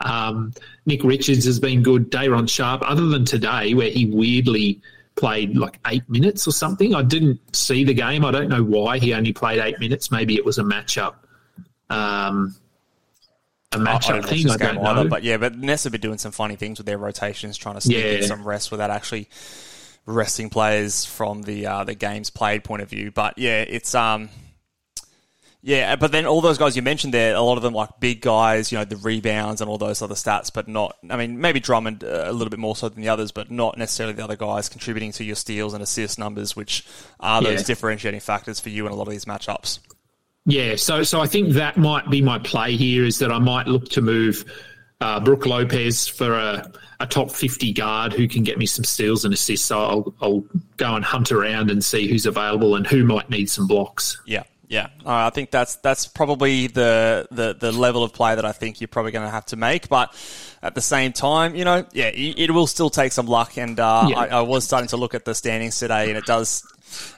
Um, 0.00 0.52
Nick 0.86 1.04
Richards 1.04 1.44
has 1.44 1.60
been 1.60 1.82
good. 1.82 2.10
Day'Ron 2.10 2.48
Sharpe, 2.48 2.82
other 2.84 3.06
than 3.06 3.24
today, 3.24 3.74
where 3.74 3.90
he 3.90 4.06
weirdly 4.06 4.80
played 5.18 5.56
like 5.56 5.78
eight 5.86 6.08
minutes 6.08 6.46
or 6.46 6.52
something. 6.52 6.94
I 6.94 7.02
didn't 7.02 7.40
see 7.54 7.84
the 7.84 7.94
game. 7.94 8.24
I 8.24 8.30
don't 8.30 8.48
know 8.48 8.62
why 8.62 8.98
he 8.98 9.12
only 9.12 9.32
played 9.32 9.58
eight 9.58 9.78
minutes. 9.80 10.10
Maybe 10.10 10.36
it 10.36 10.44
was 10.44 10.58
a 10.58 10.62
matchup. 10.62 11.16
Um, 11.90 12.54
a 13.72 13.78
matchup 13.78 14.24
I, 14.24 14.28
thing. 14.28 14.48
I 14.48 14.56
don't 14.56 14.76
know. 14.76 14.82
Either, 14.82 15.08
but 15.08 15.22
yeah, 15.22 15.36
but 15.36 15.56
Nets 15.56 15.84
have 15.84 15.92
been 15.92 16.00
doing 16.00 16.18
some 16.18 16.32
funny 16.32 16.56
things 16.56 16.78
with 16.78 16.86
their 16.86 16.98
rotations, 16.98 17.56
trying 17.56 17.74
to 17.74 17.80
sneak 17.80 17.98
yeah. 17.98 18.10
in 18.12 18.22
some 18.22 18.46
rest 18.46 18.70
without 18.70 18.90
actually 18.90 19.28
resting 20.06 20.48
players 20.48 21.04
from 21.04 21.42
the 21.42 21.66
uh, 21.66 21.84
the 21.84 21.94
games 21.94 22.30
played 22.30 22.64
point 22.64 22.82
of 22.82 22.88
view. 22.88 23.10
But 23.10 23.36
yeah, 23.38 23.60
it's 23.60 23.94
um 23.94 24.30
yeah, 25.60 25.96
but 25.96 26.12
then 26.12 26.24
all 26.24 26.40
those 26.40 26.56
guys 26.56 26.76
you 26.76 26.82
mentioned 26.82 27.12
there, 27.12 27.34
a 27.34 27.40
lot 27.40 27.56
of 27.56 27.62
them 27.62 27.74
like 27.74 27.90
big 27.98 28.20
guys, 28.20 28.70
you 28.70 28.78
know, 28.78 28.84
the 28.84 28.96
rebounds 28.96 29.60
and 29.60 29.68
all 29.68 29.78
those 29.78 30.02
other 30.02 30.14
stats, 30.14 30.52
but 30.52 30.68
not. 30.68 30.96
I 31.10 31.16
mean, 31.16 31.40
maybe 31.40 31.58
Drummond 31.58 32.04
uh, 32.04 32.24
a 32.26 32.32
little 32.32 32.50
bit 32.50 32.60
more 32.60 32.76
so 32.76 32.88
than 32.88 33.02
the 33.02 33.08
others, 33.08 33.32
but 33.32 33.50
not 33.50 33.76
necessarily 33.76 34.14
the 34.14 34.22
other 34.22 34.36
guys 34.36 34.68
contributing 34.68 35.10
to 35.12 35.24
your 35.24 35.36
steals 35.36 35.74
and 35.74 35.82
assist 35.82 36.18
numbers, 36.18 36.54
which 36.54 36.86
are 37.18 37.42
those 37.42 37.60
yeah. 37.60 37.66
differentiating 37.66 38.20
factors 38.20 38.60
for 38.60 38.68
you 38.68 38.86
in 38.86 38.92
a 38.92 38.94
lot 38.94 39.08
of 39.08 39.10
these 39.10 39.24
matchups. 39.24 39.80
Yeah, 40.46 40.76
so 40.76 41.02
so 41.02 41.20
I 41.20 41.26
think 41.26 41.50
that 41.54 41.76
might 41.76 42.08
be 42.08 42.22
my 42.22 42.38
play 42.38 42.76
here 42.76 43.04
is 43.04 43.18
that 43.18 43.32
I 43.32 43.38
might 43.38 43.66
look 43.66 43.88
to 43.90 44.00
move 44.00 44.44
uh, 45.00 45.20
Brook 45.20 45.44
Lopez 45.44 46.06
for 46.06 46.34
a, 46.34 46.70
a 47.00 47.06
top 47.06 47.30
50 47.30 47.72
guard 47.72 48.12
who 48.12 48.28
can 48.28 48.44
get 48.44 48.58
me 48.58 48.66
some 48.66 48.84
steals 48.84 49.24
and 49.24 49.34
assists. 49.34 49.66
So 49.66 49.78
I'll, 49.78 50.14
I'll 50.20 50.44
go 50.76 50.94
and 50.94 51.04
hunt 51.04 51.32
around 51.32 51.70
and 51.70 51.84
see 51.84 52.08
who's 52.08 52.26
available 52.26 52.76
and 52.76 52.86
who 52.86 53.04
might 53.04 53.28
need 53.28 53.50
some 53.50 53.66
blocks. 53.66 54.20
Yeah. 54.24 54.44
Yeah, 54.68 54.88
uh, 55.04 55.26
I 55.26 55.30
think 55.30 55.50
that's 55.50 55.76
that's 55.76 56.06
probably 56.06 56.66
the, 56.66 57.26
the, 57.30 57.54
the 57.54 57.72
level 57.72 58.04
of 58.04 58.12
play 58.12 58.34
that 58.34 58.44
I 58.44 58.52
think 58.52 58.82
you're 58.82 58.88
probably 58.88 59.12
going 59.12 59.24
to 59.24 59.30
have 59.30 59.46
to 59.46 59.56
make. 59.56 59.88
But 59.88 60.14
at 60.62 60.74
the 60.74 60.82
same 60.82 61.14
time, 61.14 61.54
you 61.54 61.64
know, 61.64 61.86
yeah, 61.92 62.10
it 62.12 62.50
will 62.50 62.66
still 62.66 62.90
take 62.90 63.12
some 63.12 63.26
luck. 63.26 63.56
And 63.56 63.80
uh, 63.80 64.08
yeah. 64.10 64.18
I, 64.18 64.26
I, 64.26 64.40
was 64.42 64.64
starting 64.64 64.88
to 64.88 64.98
look 64.98 65.14
at 65.14 65.24
the 65.24 65.34
standings 65.34 65.78
today, 65.78 66.10
and 66.10 66.18
it 66.18 66.26
does 66.26 66.70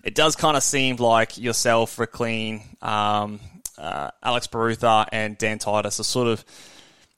it 0.04 0.14
does 0.14 0.36
kind 0.36 0.56
of 0.56 0.62
seem 0.62 0.96
like 0.96 1.38
yourself, 1.38 1.96
Rikleen, 1.96 2.62
um, 2.84 3.40
uh, 3.76 4.10
Alex 4.22 4.46
Barutha, 4.46 5.08
and 5.10 5.36
Dan 5.36 5.58
Titus 5.58 5.98
are 5.98 6.04
sort 6.04 6.28
of 6.28 6.44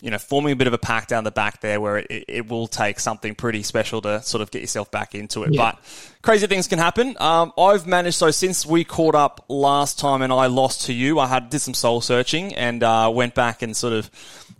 you 0.02 0.10
know, 0.10 0.18
forming 0.18 0.52
a 0.52 0.56
bit 0.56 0.66
of 0.66 0.72
a 0.72 0.78
pack 0.78 1.06
down 1.06 1.22
the 1.22 1.30
back 1.30 1.60
there 1.60 1.80
where 1.80 1.98
it, 1.98 2.24
it 2.26 2.48
will 2.48 2.66
take 2.66 2.98
something 2.98 3.36
pretty 3.36 3.62
special 3.62 4.02
to 4.02 4.20
sort 4.22 4.42
of 4.42 4.50
get 4.50 4.60
yourself 4.60 4.90
back 4.90 5.14
into 5.14 5.44
it. 5.44 5.54
Yeah. 5.54 5.70
But 5.70 5.78
crazy 6.22 6.48
things 6.48 6.66
can 6.66 6.80
happen. 6.80 7.16
Um, 7.20 7.52
I've 7.56 7.86
managed, 7.86 8.16
so 8.16 8.32
since 8.32 8.66
we 8.66 8.82
caught 8.82 9.14
up 9.14 9.44
last 9.48 10.00
time 10.00 10.20
and 10.22 10.32
I 10.32 10.46
lost 10.46 10.86
to 10.86 10.92
you, 10.92 11.20
I 11.20 11.28
had 11.28 11.50
did 11.50 11.60
some 11.60 11.72
soul 11.72 12.00
searching 12.00 12.52
and 12.52 12.82
uh, 12.82 13.12
went 13.14 13.36
back 13.36 13.62
and 13.62 13.76
sort 13.76 13.92
of 13.92 14.10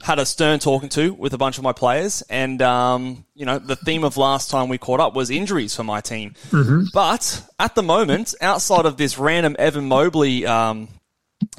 had 0.01 0.21
a 0.21 0.27
stern 0.27 0.61
talking 0.61 0.89
to 0.91 1.13
with 1.13 1.35
a 1.35 1.39
bunch 1.39 1.59
of 1.59 1.65
my 1.65 1.73
players. 1.73 2.23
And, 2.31 2.63
um, 2.63 3.25
you 3.35 3.45
know, 3.45 3.59
the 3.59 3.75
theme 3.75 4.05
of 4.05 4.17
last 4.17 4.49
time 4.49 4.69
we 4.69 4.79
caught 4.79 5.01
up 5.01 5.13
was 5.17 5.29
injuries 5.29 5.75
for 5.75 5.83
my 5.83 6.01
team. 6.01 6.35
Mm-hmm. 6.51 6.85
But 6.95 7.45
at 7.59 7.75
the 7.75 7.83
moment, 7.83 8.33
outside 8.41 8.87
of 8.87 8.97
this 8.97 9.19
random 9.19 9.57
Evan 9.59 9.89
Mobley 9.89 10.47
um, 10.47 10.87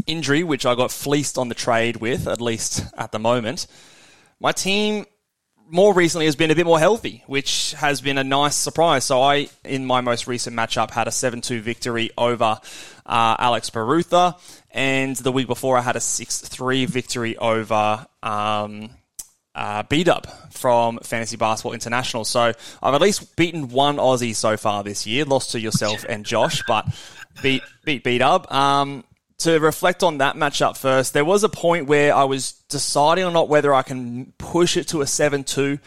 injury, 0.07 0.43
which 0.43 0.65
I 0.65 0.75
got 0.75 0.91
fleeced 0.91 1.37
on 1.37 1.49
the 1.49 1.55
trade 1.55 1.97
with, 1.97 2.27
at 2.27 2.41
least 2.41 2.85
at 2.97 3.11
the 3.11 3.19
moment, 3.19 3.67
my 4.39 4.51
team 4.51 5.05
more 5.69 5.93
recently 5.93 6.25
has 6.25 6.35
been 6.35 6.51
a 6.51 6.55
bit 6.55 6.65
more 6.65 6.79
healthy, 6.79 7.23
which 7.27 7.71
has 7.73 8.01
been 8.01 8.17
a 8.17 8.23
nice 8.23 8.55
surprise. 8.55 9.05
So 9.05 9.21
I, 9.21 9.47
in 9.63 9.85
my 9.85 10.01
most 10.01 10.27
recent 10.27 10.55
matchup, 10.55 10.91
had 10.91 11.07
a 11.07 11.11
7-2 11.11 11.61
victory 11.61 12.11
over 12.17 12.59
uh, 13.05 13.35
Alex 13.39 13.69
Barutha, 13.69 14.39
and 14.71 15.15
the 15.15 15.31
week 15.31 15.47
before 15.47 15.77
I 15.77 15.81
had 15.81 15.95
a 15.95 15.99
6-3 15.99 16.87
victory 16.87 17.37
over 17.37 18.05
um, 18.21 18.89
uh, 19.55 19.83
B-Dub 19.83 20.27
from 20.51 20.99
Fantasy 20.99 21.37
Basketball 21.37 21.73
International. 21.73 22.25
So 22.25 22.53
I've 22.81 22.93
at 22.93 23.01
least 23.01 23.35
beaten 23.35 23.69
one 23.69 23.97
Aussie 23.97 24.35
so 24.35 24.57
far 24.57 24.83
this 24.83 25.07
year, 25.07 25.25
lost 25.25 25.51
to 25.51 25.59
yourself 25.59 26.05
and 26.07 26.25
Josh, 26.25 26.61
but 26.67 26.87
beat 27.41 27.63
beat 27.83 28.03
B-Dub. 28.03 28.51
Um, 28.51 29.03
to 29.43 29.59
reflect 29.59 30.03
on 30.03 30.19
that 30.19 30.35
matchup 30.35 30.77
first, 30.77 31.13
there 31.13 31.25
was 31.25 31.43
a 31.43 31.49
point 31.49 31.87
where 31.87 32.15
I 32.15 32.23
was 32.23 32.53
deciding 32.69 33.25
on 33.25 33.33
not 33.33 33.49
whether 33.49 33.73
I 33.73 33.81
can 33.81 34.33
push 34.37 34.77
it 34.77 34.87
to 34.89 35.01
a 35.01 35.07
7 35.07 35.43
2. 35.43 35.79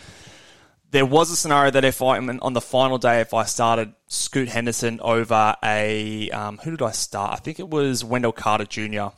There 0.90 1.06
was 1.06 1.30
a 1.30 1.36
scenario 1.36 1.70
that 1.70 1.84
if 1.84 2.00
I, 2.02 2.18
on 2.18 2.52
the 2.52 2.60
final 2.60 2.98
day, 2.98 3.20
if 3.20 3.34
I 3.34 3.44
started 3.44 3.92
Scoot 4.08 4.48
Henderson 4.48 5.00
over 5.00 5.56
a, 5.64 6.30
um, 6.30 6.58
who 6.58 6.72
did 6.72 6.82
I 6.82 6.92
start? 6.92 7.32
I 7.32 7.36
think 7.36 7.58
it 7.58 7.68
was 7.68 8.04
Wendell 8.04 8.32
Carter 8.32 8.66
Jr. 8.66 9.08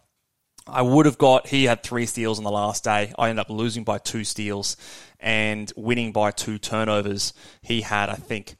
I 0.66 0.82
would 0.82 1.06
have 1.06 1.18
got, 1.18 1.46
he 1.48 1.64
had 1.64 1.82
three 1.82 2.06
steals 2.06 2.38
on 2.38 2.44
the 2.44 2.50
last 2.50 2.84
day. 2.84 3.12
I 3.18 3.30
ended 3.30 3.40
up 3.40 3.50
losing 3.50 3.84
by 3.84 3.98
two 3.98 4.22
steals 4.24 4.76
and 5.18 5.72
winning 5.76 6.12
by 6.12 6.30
two 6.30 6.58
turnovers. 6.58 7.32
He 7.60 7.80
had, 7.80 8.08
I 8.08 8.14
think, 8.14 8.56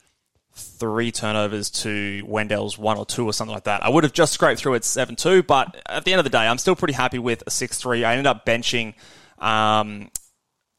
three 0.59 1.12
turnovers 1.12 1.71
to 1.71 2.23
Wendell's 2.27 2.77
one 2.77 2.99
or 2.99 3.07
two 3.07 3.25
or 3.25 3.33
something 3.33 3.55
like 3.55 3.65
that. 3.65 3.83
I 3.83 3.88
would 3.88 4.05
have 4.05 4.12
just 4.12 4.33
scraped 4.33 4.61
through 4.61 4.75
at 4.75 4.85
7 4.85 5.17
2, 5.17 5.43
but 5.43 5.81
at 5.87 6.05
the 6.05 6.12
end 6.12 6.21
of 6.21 6.25
the 6.25 6.31
day, 6.31 6.47
I'm 6.47 6.59
still 6.59 6.77
pretty 6.77 6.95
happy 6.95 7.19
with 7.19 7.43
a 7.47 7.50
6 7.50 7.79
3. 7.79 8.05
I 8.05 8.12
ended 8.12 8.27
up 8.27 8.45
benching 8.45 8.95
um, 9.38 10.11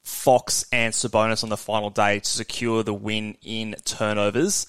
Fox 0.03 0.65
and 0.71 0.93
Sabonis 0.93 1.43
on 1.43 1.49
the 1.49 1.57
final 1.57 1.89
day 1.89 2.19
to 2.19 2.29
secure 2.29 2.83
the 2.83 2.93
win 2.93 3.37
in 3.41 3.75
turnovers. 3.85 4.67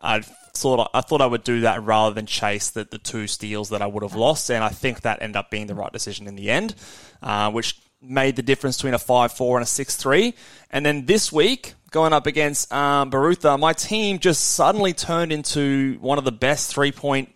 I 0.00 0.20
thought 0.20 0.90
I 0.94 1.00
thought 1.00 1.20
I 1.20 1.26
would 1.26 1.44
do 1.44 1.60
that 1.60 1.82
rather 1.82 2.14
than 2.14 2.26
chase 2.26 2.70
the, 2.70 2.84
the 2.84 2.98
two 2.98 3.26
steals 3.26 3.68
that 3.70 3.82
I 3.82 3.86
would 3.86 4.02
have 4.02 4.14
lost, 4.14 4.50
and 4.50 4.62
I 4.62 4.68
think 4.68 5.02
that 5.02 5.22
ended 5.22 5.36
up 5.36 5.50
being 5.50 5.66
the 5.66 5.74
right 5.74 5.92
decision 5.92 6.26
in 6.26 6.36
the 6.36 6.50
end, 6.50 6.74
uh, 7.22 7.50
which 7.50 7.80
made 8.00 8.36
the 8.36 8.42
difference 8.42 8.76
between 8.76 8.94
a 8.94 8.98
5 8.98 9.32
4 9.32 9.58
and 9.58 9.62
a 9.64 9.66
6 9.66 9.96
3. 9.96 10.34
And 10.70 10.86
then 10.86 11.06
this 11.06 11.32
week, 11.32 11.74
going 11.90 12.12
up 12.12 12.26
against 12.26 12.72
um, 12.72 13.10
Barutha, 13.10 13.58
my 13.58 13.72
team 13.72 14.18
just 14.18 14.52
suddenly 14.52 14.92
turned 14.92 15.32
into 15.32 15.98
one 16.00 16.18
of 16.18 16.24
the 16.24 16.32
best 16.32 16.72
three 16.72 16.92
point 16.92 17.32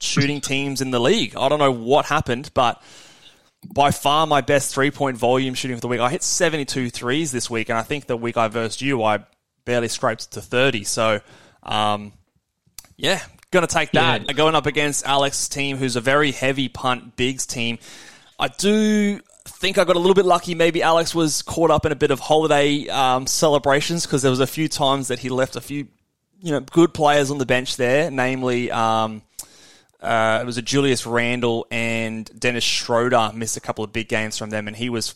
shooting 0.00 0.40
teams 0.40 0.80
in 0.80 0.90
the 0.90 1.00
league. 1.00 1.36
I 1.36 1.48
don't 1.48 1.58
know 1.58 1.72
what 1.72 2.06
happened, 2.06 2.50
but 2.54 2.82
by 3.72 3.90
far 3.90 4.26
my 4.26 4.40
best 4.40 4.74
three 4.74 4.90
point 4.90 5.16
volume 5.16 5.54
shooting 5.54 5.76
for 5.76 5.80
the 5.80 5.88
week. 5.88 6.00
I 6.00 6.10
hit 6.10 6.22
72 6.22 6.90
threes 6.90 7.32
this 7.32 7.50
week, 7.50 7.68
and 7.68 7.78
I 7.78 7.82
think 7.82 8.06
the 8.06 8.16
week 8.16 8.36
I 8.36 8.48
versed 8.48 8.82
you, 8.82 9.02
I 9.02 9.20
barely 9.64 9.88
scraped 9.88 10.32
to 10.32 10.40
30. 10.40 10.84
So, 10.84 11.20
um, 11.62 12.12
yeah, 12.96 13.20
going 13.50 13.66
to 13.66 13.72
take 13.72 13.92
that. 13.92 14.26
Yeah. 14.26 14.32
Going 14.32 14.54
up 14.54 14.66
against 14.66 15.06
Alex's 15.06 15.48
team, 15.48 15.76
who's 15.76 15.96
a 15.96 16.00
very 16.00 16.32
heavy 16.32 16.68
punt 16.68 17.16
bigs 17.16 17.46
team. 17.46 17.78
I 18.38 18.48
do 18.48 19.20
think 19.48 19.78
I 19.78 19.84
got 19.84 19.96
a 19.96 19.98
little 19.98 20.14
bit 20.14 20.24
lucky. 20.24 20.54
Maybe 20.54 20.82
Alex 20.82 21.14
was 21.14 21.42
caught 21.42 21.70
up 21.70 21.86
in 21.86 21.92
a 21.92 21.96
bit 21.96 22.10
of 22.10 22.20
holiday 22.20 22.88
um, 22.88 23.26
celebrations 23.26 24.06
because 24.06 24.22
there 24.22 24.30
was 24.30 24.40
a 24.40 24.46
few 24.46 24.68
times 24.68 25.08
that 25.08 25.18
he 25.18 25.28
left 25.28 25.56
a 25.56 25.60
few, 25.60 25.88
you 26.40 26.52
know, 26.52 26.60
good 26.60 26.92
players 26.92 27.30
on 27.30 27.38
the 27.38 27.46
bench 27.46 27.76
there. 27.76 28.10
Namely, 28.10 28.70
um, 28.70 29.22
uh, 30.00 30.38
it 30.42 30.46
was 30.46 30.58
a 30.58 30.62
Julius 30.62 31.06
Randle 31.06 31.66
and 31.70 32.30
Dennis 32.38 32.64
Schroeder 32.64 33.32
missed 33.34 33.56
a 33.56 33.60
couple 33.60 33.84
of 33.84 33.92
big 33.92 34.08
games 34.08 34.36
from 34.36 34.50
them, 34.50 34.68
and 34.68 34.76
he 34.76 34.90
was, 34.90 35.14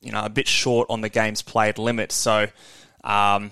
you 0.00 0.12
know, 0.12 0.24
a 0.24 0.30
bit 0.30 0.48
short 0.48 0.88
on 0.90 1.00
the 1.00 1.08
games 1.08 1.42
played 1.42 1.78
limit. 1.78 2.12
So, 2.12 2.42
um, 3.04 3.50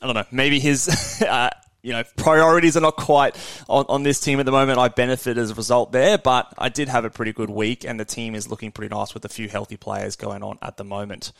I 0.00 0.06
don't 0.06 0.14
know. 0.14 0.26
Maybe 0.30 0.60
his 0.60 1.22
uh, 1.28 1.50
you 1.86 1.92
know, 1.92 2.02
priorities 2.16 2.76
are 2.76 2.80
not 2.80 2.96
quite 2.96 3.36
on, 3.68 3.84
on 3.88 4.02
this 4.02 4.18
team 4.18 4.40
at 4.40 4.44
the 4.44 4.50
moment. 4.50 4.80
I 4.80 4.88
benefit 4.88 5.38
as 5.38 5.52
a 5.52 5.54
result 5.54 5.92
there, 5.92 6.18
but 6.18 6.52
I 6.58 6.68
did 6.68 6.88
have 6.88 7.04
a 7.04 7.10
pretty 7.10 7.32
good 7.32 7.48
week, 7.48 7.84
and 7.84 8.00
the 8.00 8.04
team 8.04 8.34
is 8.34 8.48
looking 8.48 8.72
pretty 8.72 8.92
nice 8.92 9.14
with 9.14 9.24
a 9.24 9.28
few 9.28 9.48
healthy 9.48 9.76
players 9.76 10.16
going 10.16 10.42
on 10.42 10.58
at 10.60 10.78
the 10.78 10.82
moment. 10.82 11.30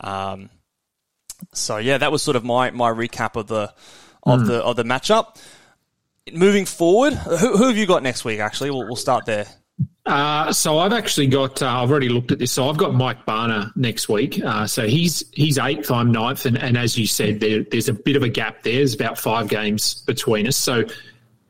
Um, 0.00 0.48
so 1.52 1.76
yeah, 1.76 1.98
that 1.98 2.10
was 2.10 2.22
sort 2.22 2.36
of 2.36 2.44
my 2.44 2.70
my 2.70 2.90
recap 2.90 3.36
of 3.36 3.48
the 3.48 3.74
of 4.22 4.40
mm. 4.40 4.46
the 4.46 4.62
of 4.62 4.76
the 4.76 4.84
matchup. 4.84 5.36
Moving 6.32 6.64
forward, 6.64 7.12
who, 7.12 7.56
who 7.58 7.66
have 7.66 7.76
you 7.76 7.84
got 7.84 8.02
next 8.02 8.24
week? 8.24 8.40
Actually, 8.40 8.70
we'll, 8.70 8.86
we'll 8.86 8.96
start 8.96 9.26
there. 9.26 9.46
Uh, 10.04 10.52
so 10.52 10.78
I've 10.78 10.92
actually 10.92 11.28
got. 11.28 11.62
Uh, 11.62 11.68
I've 11.68 11.90
already 11.90 12.08
looked 12.08 12.32
at 12.32 12.38
this. 12.40 12.50
So 12.50 12.68
I've 12.68 12.76
got 12.76 12.92
Mike 12.92 13.24
Barner 13.24 13.74
next 13.76 14.08
week. 14.08 14.42
Uh, 14.42 14.66
so 14.66 14.86
he's 14.86 15.24
he's 15.32 15.58
eighth. 15.58 15.90
I'm 15.92 16.10
ninth, 16.10 16.44
and, 16.44 16.58
and 16.58 16.76
as 16.76 16.98
you 16.98 17.06
said, 17.06 17.38
there, 17.38 17.62
there's 17.70 17.88
a 17.88 17.94
bit 17.94 18.16
of 18.16 18.24
a 18.24 18.28
gap 18.28 18.64
there. 18.64 18.74
There's 18.74 18.94
about 18.94 19.16
five 19.16 19.48
games 19.48 20.02
between 20.02 20.48
us. 20.48 20.56
So 20.56 20.84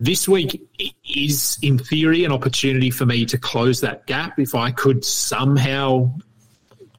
this 0.00 0.28
week 0.28 0.68
is, 1.14 1.58
in 1.62 1.78
theory, 1.78 2.24
an 2.24 2.32
opportunity 2.32 2.90
for 2.90 3.06
me 3.06 3.24
to 3.26 3.38
close 3.38 3.80
that 3.80 4.04
gap. 4.06 4.38
If 4.38 4.54
I 4.54 4.70
could 4.70 5.02
somehow 5.02 6.12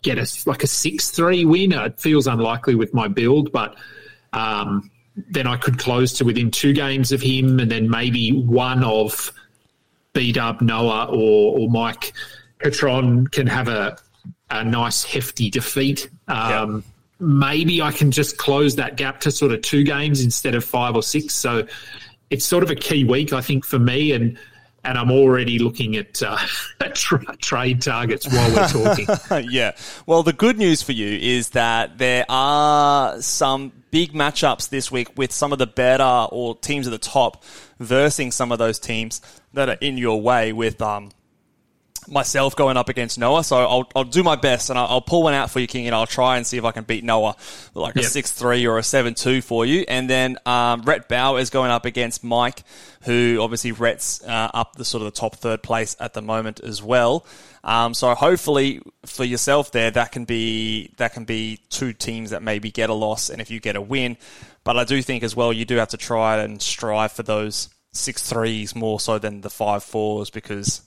get 0.02 0.18
a 0.18 0.28
like 0.48 0.64
a 0.64 0.68
six 0.68 1.12
three 1.12 1.46
win, 1.46 1.72
it 1.72 2.00
feels 2.00 2.26
unlikely 2.26 2.74
with 2.74 2.96
my 2.96 3.08
build, 3.08 3.52
but 3.52 3.76
um, 4.34 4.90
then 5.30 5.46
I 5.46 5.58
could 5.58 5.78
close 5.78 6.14
to 6.14 6.26
within 6.26 6.50
two 6.50 6.74
games 6.74 7.12
of 7.12 7.22
him, 7.22 7.60
and 7.60 7.70
then 7.70 7.92
maybe 7.92 8.32
one 8.32 8.84
of 8.84 9.32
B 10.14 10.32
Dub 10.32 10.62
Noah 10.62 11.06
or, 11.06 11.60
or 11.60 11.70
Mike 11.70 12.14
Catron 12.60 13.28
can 13.28 13.48
have 13.48 13.68
a 13.68 13.98
a 14.50 14.64
nice 14.64 15.04
hefty 15.04 15.50
defeat. 15.50 16.10
Um, 16.28 16.76
yep. 16.76 16.84
Maybe 17.20 17.82
I 17.82 17.92
can 17.92 18.12
just 18.12 18.38
close 18.38 18.76
that 18.76 18.98
gap 18.98 19.20
to 19.22 19.32
sort 19.32 19.52
of 19.52 19.62
two 19.62 19.84
games 19.84 20.24
instead 20.24 20.56
of 20.56 20.64
five 20.64 20.96
or 20.96 21.04
six. 21.04 21.34
So 21.34 21.66
it's 22.30 22.46
sort 22.46 22.64
of 22.64 22.70
a 22.70 22.76
key 22.76 23.04
week, 23.04 23.34
I 23.34 23.42
think, 23.42 23.66
for 23.66 23.80
me, 23.80 24.12
and 24.12 24.38
and 24.84 24.98
I'm 24.98 25.12
already 25.12 25.60
looking 25.60 25.96
at 25.96 26.22
uh, 26.22 26.38
tra- 26.94 27.38
trade 27.38 27.82
targets 27.82 28.28
while 28.28 28.54
we're 28.54 28.68
talking. 28.68 29.50
yeah. 29.50 29.76
Well, 30.06 30.24
the 30.24 30.34
good 30.34 30.58
news 30.58 30.82
for 30.82 30.92
you 30.92 31.18
is 31.20 31.52
that 31.52 31.98
there 31.98 32.26
are 32.30 33.22
some 33.22 33.72
big 33.92 34.14
matchups 34.14 34.70
this 34.70 34.92
week 34.92 35.18
with 35.18 35.32
some 35.32 35.54
of 35.54 35.60
the 35.60 35.68
better 35.68 36.28
or 36.32 36.56
teams 36.58 36.88
at 36.88 36.92
the 36.92 36.98
top 36.98 37.44
versing 37.80 38.32
some 38.32 38.52
of 38.52 38.58
those 38.58 38.80
teams 38.80 39.22
that 39.54 39.70
are 39.70 39.78
in 39.82 39.98
your 39.98 40.22
way 40.22 40.52
with 40.52 40.82
um, 40.82 41.12
myself 42.08 42.56
going 42.56 42.78
up 42.78 42.90
against 42.90 43.18
Noah. 43.18 43.44
So 43.44 43.58
I'll, 43.58 43.90
I'll 43.96 44.04
do 44.04 44.24
my 44.24 44.36
best 44.36 44.70
and 44.70 44.78
I'll, 44.78 44.88
I'll, 44.88 45.02
pull 45.02 45.24
one 45.24 45.34
out 45.34 45.52
for 45.52 45.60
you, 45.60 45.68
King, 45.68 45.86
and 45.88 45.96
I'll 45.96 46.08
try 46.08 46.38
and 46.38 46.48
see 46.48 46.58
if 46.58 46.66
I 46.66 46.72
can 46.72 46.84
beat 46.84 47.04
Noah 47.04 47.36
like 47.74 47.96
yep. 47.96 48.06
a 48.06 48.08
6 48.08 48.32
3 48.32 48.66
or 48.68 48.78
a 48.78 48.84
7 48.84 49.14
2 49.14 49.42
for 49.42 49.66
you. 49.66 49.86
And 49.88 50.10
then 50.10 50.38
um, 50.46 50.82
Rhett 50.84 51.10
Bauer 51.10 51.40
is 51.40 51.50
going 51.50 51.72
up 51.72 51.86
against 51.86 52.24
Mike, 52.24 52.64
who 53.04 53.40
obviously 53.42 53.72
Rhett's 53.72 54.24
uh, 54.24 54.50
up 54.54 54.76
the 54.76 54.86
sort 54.86 55.02
of 55.02 55.14
the 55.14 55.20
top 55.20 55.36
third 55.36 55.62
place 55.62 55.96
at 56.00 56.14
the 56.14 56.22
moment 56.22 56.60
as 56.62 56.82
well. 56.82 57.26
Um, 57.64 57.94
so 57.94 58.14
hopefully 58.14 58.82
for 59.06 59.24
yourself 59.24 59.72
there, 59.72 59.92
that 59.92 60.12
can 60.12 60.26
be 60.26 60.92
that 60.98 61.14
can 61.14 61.26
be 61.26 61.60
two 61.70 61.94
teams 61.94 62.32
that 62.32 62.44
maybe 62.44 62.72
get 62.72 62.90
a 62.90 62.94
loss, 62.94 63.30
and 63.30 63.42
if 63.42 63.50
you 63.50 63.60
get 63.60 63.76
a 63.76 63.82
win. 63.82 64.18
But 64.64 64.78
I 64.78 64.84
do 64.84 65.02
think 65.02 65.24
as 65.24 65.36
well 65.36 65.54
you 65.54 65.66
do 65.66 65.76
have 65.78 65.90
to 65.90 65.98
try 65.98 66.38
and 66.38 66.62
strive 66.62 67.12
for 67.12 67.24
those 67.24 67.70
six 67.94 68.28
threes 68.28 68.76
more 68.76 69.00
so 69.00 69.20
than 69.20 69.42
the 69.42 69.50
five 69.50 69.84
fours 69.84 70.30
because 70.30 70.82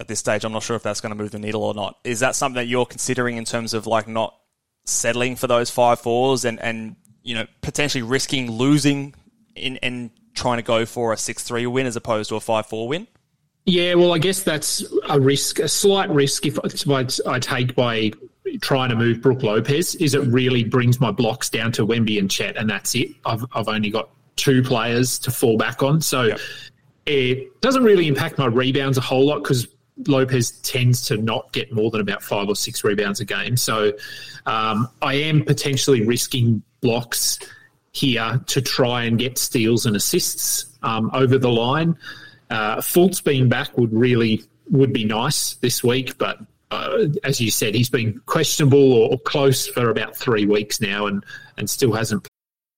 at 0.00 0.08
this 0.08 0.18
stage, 0.18 0.44
I'm 0.44 0.52
not 0.52 0.62
sure 0.62 0.76
if 0.76 0.82
that's 0.82 1.00
going 1.00 1.10
to 1.10 1.16
move 1.16 1.30
the 1.30 1.38
needle 1.38 1.62
or 1.62 1.74
not. 1.74 1.98
Is 2.04 2.20
that 2.20 2.34
something 2.34 2.56
that 2.56 2.66
you're 2.66 2.86
considering 2.86 3.36
in 3.36 3.44
terms 3.44 3.74
of 3.74 3.86
like 3.86 4.08
not 4.08 4.34
settling 4.86 5.36
for 5.36 5.46
those 5.46 5.70
five 5.70 6.00
fours 6.00 6.44
and, 6.44 6.58
and 6.60 6.96
you 7.22 7.34
know, 7.34 7.46
potentially 7.60 8.02
risking 8.02 8.50
losing 8.50 9.14
in 9.54 9.76
and 9.78 10.10
trying 10.34 10.56
to 10.56 10.62
go 10.62 10.86
for 10.86 11.12
a 11.12 11.16
6 11.16 11.42
3 11.42 11.66
win 11.66 11.86
as 11.86 11.96
opposed 11.96 12.30
to 12.30 12.36
a 12.36 12.40
5 12.40 12.66
4 12.66 12.88
win? 12.88 13.06
Yeah, 13.66 13.94
well, 13.94 14.14
I 14.14 14.18
guess 14.18 14.42
that's 14.42 14.82
a 15.08 15.20
risk, 15.20 15.58
a 15.58 15.68
slight 15.68 16.08
risk 16.08 16.46
if 16.46 16.58
I 17.26 17.38
take 17.38 17.74
by 17.74 18.10
trying 18.62 18.88
to 18.88 18.96
move 18.96 19.20
Brook 19.20 19.42
Lopez 19.42 19.94
is 19.96 20.14
it 20.14 20.22
really 20.22 20.64
brings 20.64 20.98
my 20.98 21.10
blocks 21.10 21.50
down 21.50 21.72
to 21.72 21.86
Wemby 21.86 22.18
and 22.18 22.30
Chet, 22.30 22.56
and 22.56 22.68
that's 22.68 22.94
it. 22.94 23.10
I've, 23.26 23.44
I've 23.52 23.68
only 23.68 23.90
got 23.90 24.08
two 24.36 24.62
players 24.62 25.18
to 25.20 25.30
fall 25.30 25.58
back 25.58 25.82
on. 25.82 26.00
So 26.00 26.22
yep. 26.22 26.40
it 27.06 27.60
doesn't 27.60 27.84
really 27.84 28.08
impact 28.08 28.38
my 28.38 28.46
rebounds 28.46 28.96
a 28.96 29.02
whole 29.02 29.26
lot 29.26 29.42
because 29.42 29.68
Lopez 30.06 30.52
tends 30.62 31.06
to 31.06 31.16
not 31.16 31.52
get 31.52 31.72
more 31.72 31.90
than 31.90 32.00
about 32.00 32.22
five 32.22 32.48
or 32.48 32.56
six 32.56 32.84
rebounds 32.84 33.20
a 33.20 33.24
game. 33.24 33.56
So 33.56 33.92
um, 34.46 34.88
I 35.02 35.14
am 35.14 35.44
potentially 35.44 36.06
risking 36.06 36.62
blocks 36.80 37.38
here 37.92 38.40
to 38.46 38.62
try 38.62 39.04
and 39.04 39.18
get 39.18 39.38
steals 39.38 39.86
and 39.86 39.96
assists 39.96 40.66
um, 40.82 41.10
over 41.12 41.38
the 41.38 41.50
line. 41.50 41.96
Uh, 42.50 42.76
Fultz 42.76 43.22
being 43.22 43.48
back 43.48 43.76
would 43.76 43.92
really 43.92 44.42
would 44.70 44.92
be 44.92 45.04
nice 45.04 45.54
this 45.54 45.82
week, 45.82 46.16
but 46.18 46.38
uh, 46.70 47.06
as 47.24 47.40
you 47.40 47.50
said, 47.50 47.74
he's 47.74 47.90
been 47.90 48.20
questionable 48.26 48.92
or, 48.92 49.10
or, 49.10 49.18
close 49.18 49.66
for 49.66 49.90
about 49.90 50.16
three 50.16 50.46
weeks 50.46 50.80
now, 50.80 51.06
and 51.06 51.24
and 51.56 51.68
still 51.68 51.92
hasn't 51.92 52.29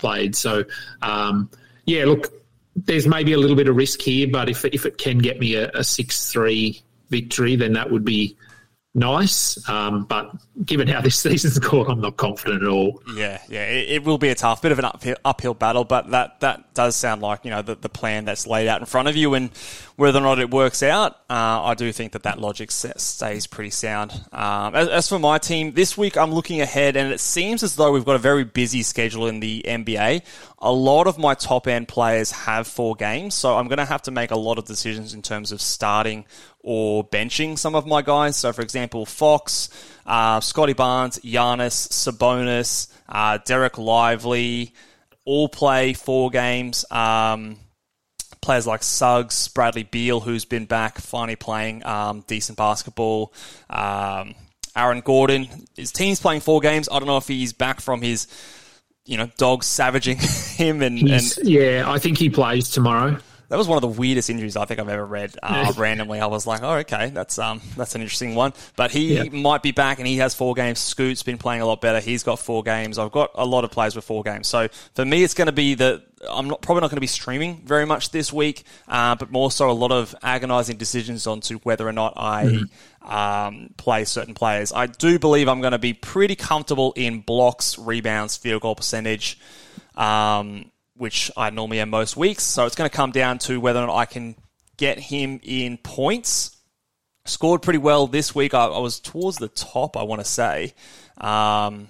played. 0.00 0.34
So, 0.34 0.64
um, 1.02 1.50
yeah, 1.84 2.04
look, 2.06 2.32
there's 2.74 3.06
maybe 3.06 3.32
a 3.32 3.38
little 3.38 3.56
bit 3.56 3.68
of 3.68 3.76
risk 3.76 4.00
here, 4.00 4.26
but 4.26 4.48
if 4.48 4.64
if 4.64 4.86
it 4.86 4.98
can 4.98 5.18
get 5.18 5.38
me 5.38 5.54
a, 5.54 5.70
a 5.74 5.84
six 5.84 6.32
three 6.32 6.82
victory, 7.10 7.56
then 7.56 7.74
that 7.74 7.90
would 7.90 8.04
be 8.04 8.36
nice. 8.94 9.68
Um, 9.68 10.04
but 10.04 10.32
given 10.64 10.88
how 10.88 11.00
this 11.00 11.18
season's 11.20 11.58
gone, 11.58 11.90
I'm 11.90 12.00
not 12.00 12.16
confident 12.16 12.62
at 12.62 12.68
all. 12.68 13.02
Yeah, 13.14 13.40
yeah, 13.48 13.66
it, 13.66 13.90
it, 13.90 14.04
will 14.04 14.18
be 14.18 14.28
a 14.28 14.34
tough 14.34 14.62
bit 14.62 14.72
of 14.72 14.78
an 14.78 14.84
uphill, 14.84 15.16
uphill 15.24 15.54
battle, 15.54 15.84
but 15.84 16.10
that 16.10 16.40
that 16.40 16.74
does 16.74 16.96
sound 16.96 17.22
like 17.22 17.44
you 17.44 17.50
know 17.50 17.62
the, 17.62 17.74
the 17.74 17.88
plan 17.88 18.24
that's 18.24 18.46
laid 18.46 18.68
out 18.68 18.80
in 18.80 18.86
front 18.86 19.08
of 19.08 19.16
you, 19.16 19.34
and 19.34 19.50
whether 19.96 20.18
or 20.18 20.22
not 20.22 20.38
it 20.38 20.50
works 20.50 20.82
out, 20.82 21.12
uh, 21.28 21.62
I 21.62 21.74
do 21.74 21.92
think 21.92 22.12
that 22.12 22.22
that 22.22 22.40
logic 22.40 22.70
stays 22.70 23.46
pretty 23.46 23.68
sound. 23.68 24.12
Um, 24.32 24.74
as, 24.74 24.88
as, 24.88 25.08
for 25.08 25.18
my 25.18 25.36
team, 25.36 25.72
this 25.72 25.98
week 25.98 26.16
I'm 26.16 26.32
looking 26.32 26.62
ahead, 26.62 26.96
and 26.96 27.12
it 27.12 27.20
seems 27.20 27.62
as 27.62 27.76
though 27.76 27.92
we've 27.92 28.04
got 28.04 28.16
a 28.16 28.20
very 28.20 28.44
busy 28.44 28.82
schedule 28.82 29.26
in 29.26 29.40
the 29.40 29.62
NBA. 29.68 30.22
A 30.62 30.70
lot 30.70 31.06
of 31.06 31.16
my 31.16 31.34
top 31.34 31.66
end 31.66 31.88
players 31.88 32.30
have 32.30 32.66
four 32.66 32.94
games, 32.94 33.34
so 33.34 33.56
I'm 33.56 33.68
going 33.68 33.78
to 33.78 33.86
have 33.86 34.02
to 34.02 34.10
make 34.10 34.30
a 34.30 34.36
lot 34.36 34.58
of 34.58 34.66
decisions 34.66 35.14
in 35.14 35.22
terms 35.22 35.52
of 35.52 35.60
starting 35.60 36.26
or 36.58 37.02
benching 37.02 37.56
some 37.56 37.74
of 37.74 37.86
my 37.86 38.02
guys. 38.02 38.36
So, 38.36 38.52
for 38.52 38.60
example, 38.60 39.06
Fox, 39.06 39.70
uh, 40.04 40.40
Scottie 40.40 40.74
Barnes, 40.74 41.18
Giannis, 41.20 41.88
Sabonis, 41.88 42.88
uh, 43.08 43.38
Dereck 43.38 43.78
Lively, 43.78 44.74
all 45.24 45.48
play 45.48 45.94
four 45.94 46.28
games. 46.28 46.84
Um, 46.90 47.56
players 48.40 48.66
like 48.66 48.82
Suggs, 48.82 49.48
Bradley 49.48 49.84
Beal, 49.84 50.20
who's 50.20 50.44
been 50.44 50.66
back, 50.66 50.98
finally 50.98 51.36
playing 51.36 51.84
um, 51.86 52.24
decent 52.26 52.58
basketball. 52.58 53.32
Um, 53.68 54.34
Aaron 54.76 55.00
Gordon, 55.00 55.48
his 55.76 55.92
team's 55.92 56.20
playing 56.20 56.40
four 56.40 56.60
games. 56.60 56.88
I 56.90 56.98
don't 56.98 57.06
know 57.06 57.16
if 57.16 57.28
he's 57.28 57.52
back 57.52 57.80
from 57.80 58.02
his, 58.02 58.26
you 59.10 59.16
know, 59.16 59.28
dogs 59.36 59.66
savaging 59.66 60.18
him 60.54 60.82
and, 60.82 60.96
and 60.98 61.36
yeah, 61.42 61.84
I 61.86 61.98
think 61.98 62.16
he 62.16 62.30
plays 62.30 62.70
tomorrow 62.70 63.18
that 63.50 63.58
was 63.58 63.66
one 63.66 63.76
of 63.76 63.82
the 63.82 64.00
weirdest 64.00 64.30
injuries 64.30 64.56
I 64.56 64.64
think 64.64 64.78
I've 64.78 64.88
ever 64.88 65.04
read. 65.04 65.36
Uh, 65.42 65.72
randomly, 65.76 66.20
I 66.20 66.26
was 66.26 66.46
like, 66.46 66.62
"Oh, 66.62 66.76
okay, 66.78 67.10
that's 67.10 67.36
um, 67.38 67.60
that's 67.76 67.96
an 67.96 68.00
interesting 68.00 68.36
one." 68.36 68.54
But 68.76 68.92
he 68.92 69.16
yeah. 69.16 69.24
might 69.24 69.60
be 69.62 69.72
back, 69.72 69.98
and 69.98 70.06
he 70.06 70.18
has 70.18 70.36
four 70.36 70.54
games. 70.54 70.78
Scoot's 70.78 71.24
been 71.24 71.36
playing 71.36 71.60
a 71.60 71.66
lot 71.66 71.80
better. 71.80 71.98
He's 71.98 72.22
got 72.22 72.38
four 72.38 72.62
games. 72.62 72.96
I've 72.96 73.10
got 73.10 73.32
a 73.34 73.44
lot 73.44 73.64
of 73.64 73.72
players 73.72 73.96
with 73.96 74.04
four 74.04 74.22
games. 74.22 74.46
So 74.46 74.68
for 74.94 75.04
me, 75.04 75.24
it's 75.24 75.34
going 75.34 75.46
to 75.46 75.52
be 75.52 75.74
the 75.74 76.00
I'm 76.30 76.48
not, 76.48 76.62
probably 76.62 76.82
not 76.82 76.90
going 76.90 76.98
to 76.98 77.00
be 77.00 77.08
streaming 77.08 77.62
very 77.64 77.86
much 77.86 78.10
this 78.10 78.32
week, 78.32 78.64
uh, 78.86 79.16
but 79.16 79.32
more 79.32 79.50
so 79.50 79.68
a 79.68 79.72
lot 79.72 79.90
of 79.90 80.14
agonising 80.22 80.76
decisions 80.76 81.26
onto 81.26 81.58
whether 81.60 81.88
or 81.88 81.92
not 81.92 82.14
I 82.16 82.44
mm-hmm. 82.44 83.12
um, 83.12 83.70
play 83.76 84.04
certain 84.04 84.34
players. 84.34 84.72
I 84.72 84.86
do 84.86 85.18
believe 85.18 85.48
I'm 85.48 85.60
going 85.60 85.72
to 85.72 85.78
be 85.78 85.92
pretty 85.92 86.36
comfortable 86.36 86.92
in 86.94 87.20
blocks, 87.20 87.78
rebounds, 87.78 88.36
field 88.36 88.62
goal 88.62 88.76
percentage. 88.76 89.40
Um, 89.96 90.70
which 91.00 91.30
I 91.34 91.48
normally 91.48 91.80
am 91.80 91.88
most 91.88 92.14
weeks. 92.16 92.44
So 92.44 92.66
it's 92.66 92.76
going 92.76 92.88
to 92.88 92.94
come 92.94 93.10
down 93.10 93.38
to 93.40 93.58
whether 93.58 93.80
or 93.80 93.86
not 93.86 93.96
I 93.96 94.04
can 94.04 94.36
get 94.76 94.98
him 94.98 95.40
in 95.42 95.78
points. 95.78 96.56
Scored 97.24 97.62
pretty 97.62 97.78
well 97.78 98.06
this 98.06 98.34
week. 98.34 98.52
I, 98.52 98.66
I 98.66 98.78
was 98.78 99.00
towards 99.00 99.38
the 99.38 99.48
top, 99.48 99.96
I 99.96 100.02
want 100.02 100.20
to 100.20 100.26
say. 100.26 100.74
Um, 101.18 101.88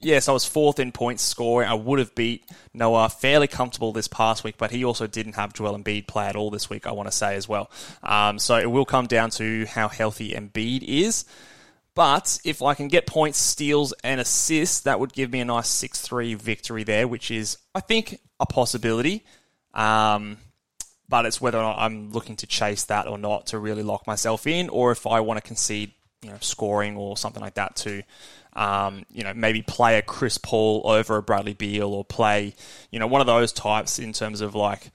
yes, 0.00 0.28
I 0.28 0.32
was 0.32 0.44
fourth 0.44 0.80
in 0.80 0.90
points 0.90 1.22
scoring. 1.22 1.68
I 1.68 1.74
would 1.74 2.00
have 2.00 2.16
beat 2.16 2.44
Noah 2.74 3.10
fairly 3.10 3.46
comfortable 3.46 3.92
this 3.92 4.08
past 4.08 4.42
week, 4.42 4.56
but 4.58 4.72
he 4.72 4.84
also 4.84 5.06
didn't 5.06 5.34
have 5.34 5.52
Joel 5.52 5.78
Embiid 5.78 6.08
play 6.08 6.26
at 6.26 6.34
all 6.34 6.50
this 6.50 6.68
week, 6.68 6.86
I 6.86 6.92
want 6.92 7.08
to 7.08 7.16
say 7.16 7.36
as 7.36 7.48
well. 7.48 7.70
Um, 8.02 8.40
so 8.40 8.56
it 8.56 8.70
will 8.70 8.84
come 8.84 9.06
down 9.06 9.30
to 9.30 9.66
how 9.66 9.86
healthy 9.86 10.32
Embiid 10.32 10.82
is. 10.82 11.24
But 11.94 12.40
if 12.44 12.62
I 12.62 12.74
can 12.74 12.88
get 12.88 13.06
points, 13.06 13.38
steals, 13.38 13.92
and 14.02 14.20
assists, 14.20 14.80
that 14.80 14.98
would 14.98 15.12
give 15.12 15.30
me 15.30 15.40
a 15.40 15.44
nice 15.44 15.68
6 15.68 16.00
3 16.00 16.34
victory 16.34 16.84
there, 16.84 17.06
which 17.06 17.30
is, 17.30 17.58
I 17.74 17.80
think, 17.80 18.18
a 18.42 18.46
possibility. 18.46 19.24
Um, 19.74 20.38
but 21.08 21.26
it's 21.26 21.40
whether 21.40 21.58
or 21.58 21.62
not 21.62 21.78
I'm 21.78 22.10
looking 22.12 22.36
to 22.36 22.46
chase 22.46 22.84
that 22.84 23.06
or 23.06 23.18
not 23.18 23.46
to 23.48 23.58
really 23.58 23.82
lock 23.82 24.06
myself 24.06 24.46
in, 24.46 24.68
or 24.68 24.92
if 24.92 25.06
I 25.06 25.20
want 25.20 25.38
to 25.38 25.46
concede, 25.46 25.92
you 26.22 26.30
know, 26.30 26.38
scoring 26.40 26.96
or 26.96 27.16
something 27.16 27.42
like 27.42 27.54
that 27.54 27.76
to, 27.76 28.02
um, 28.54 29.04
you 29.10 29.22
know, 29.22 29.34
maybe 29.34 29.60
play 29.62 29.98
a 29.98 30.02
Chris 30.02 30.38
Paul 30.38 30.82
over 30.84 31.16
a 31.16 31.22
Bradley 31.22 31.54
Beal 31.54 31.92
or 31.92 32.04
play, 32.04 32.54
you 32.90 32.98
know, 32.98 33.06
one 33.06 33.20
of 33.20 33.26
those 33.26 33.52
types 33.52 33.98
in 33.98 34.12
terms 34.12 34.40
of 34.40 34.54
like 34.54 34.90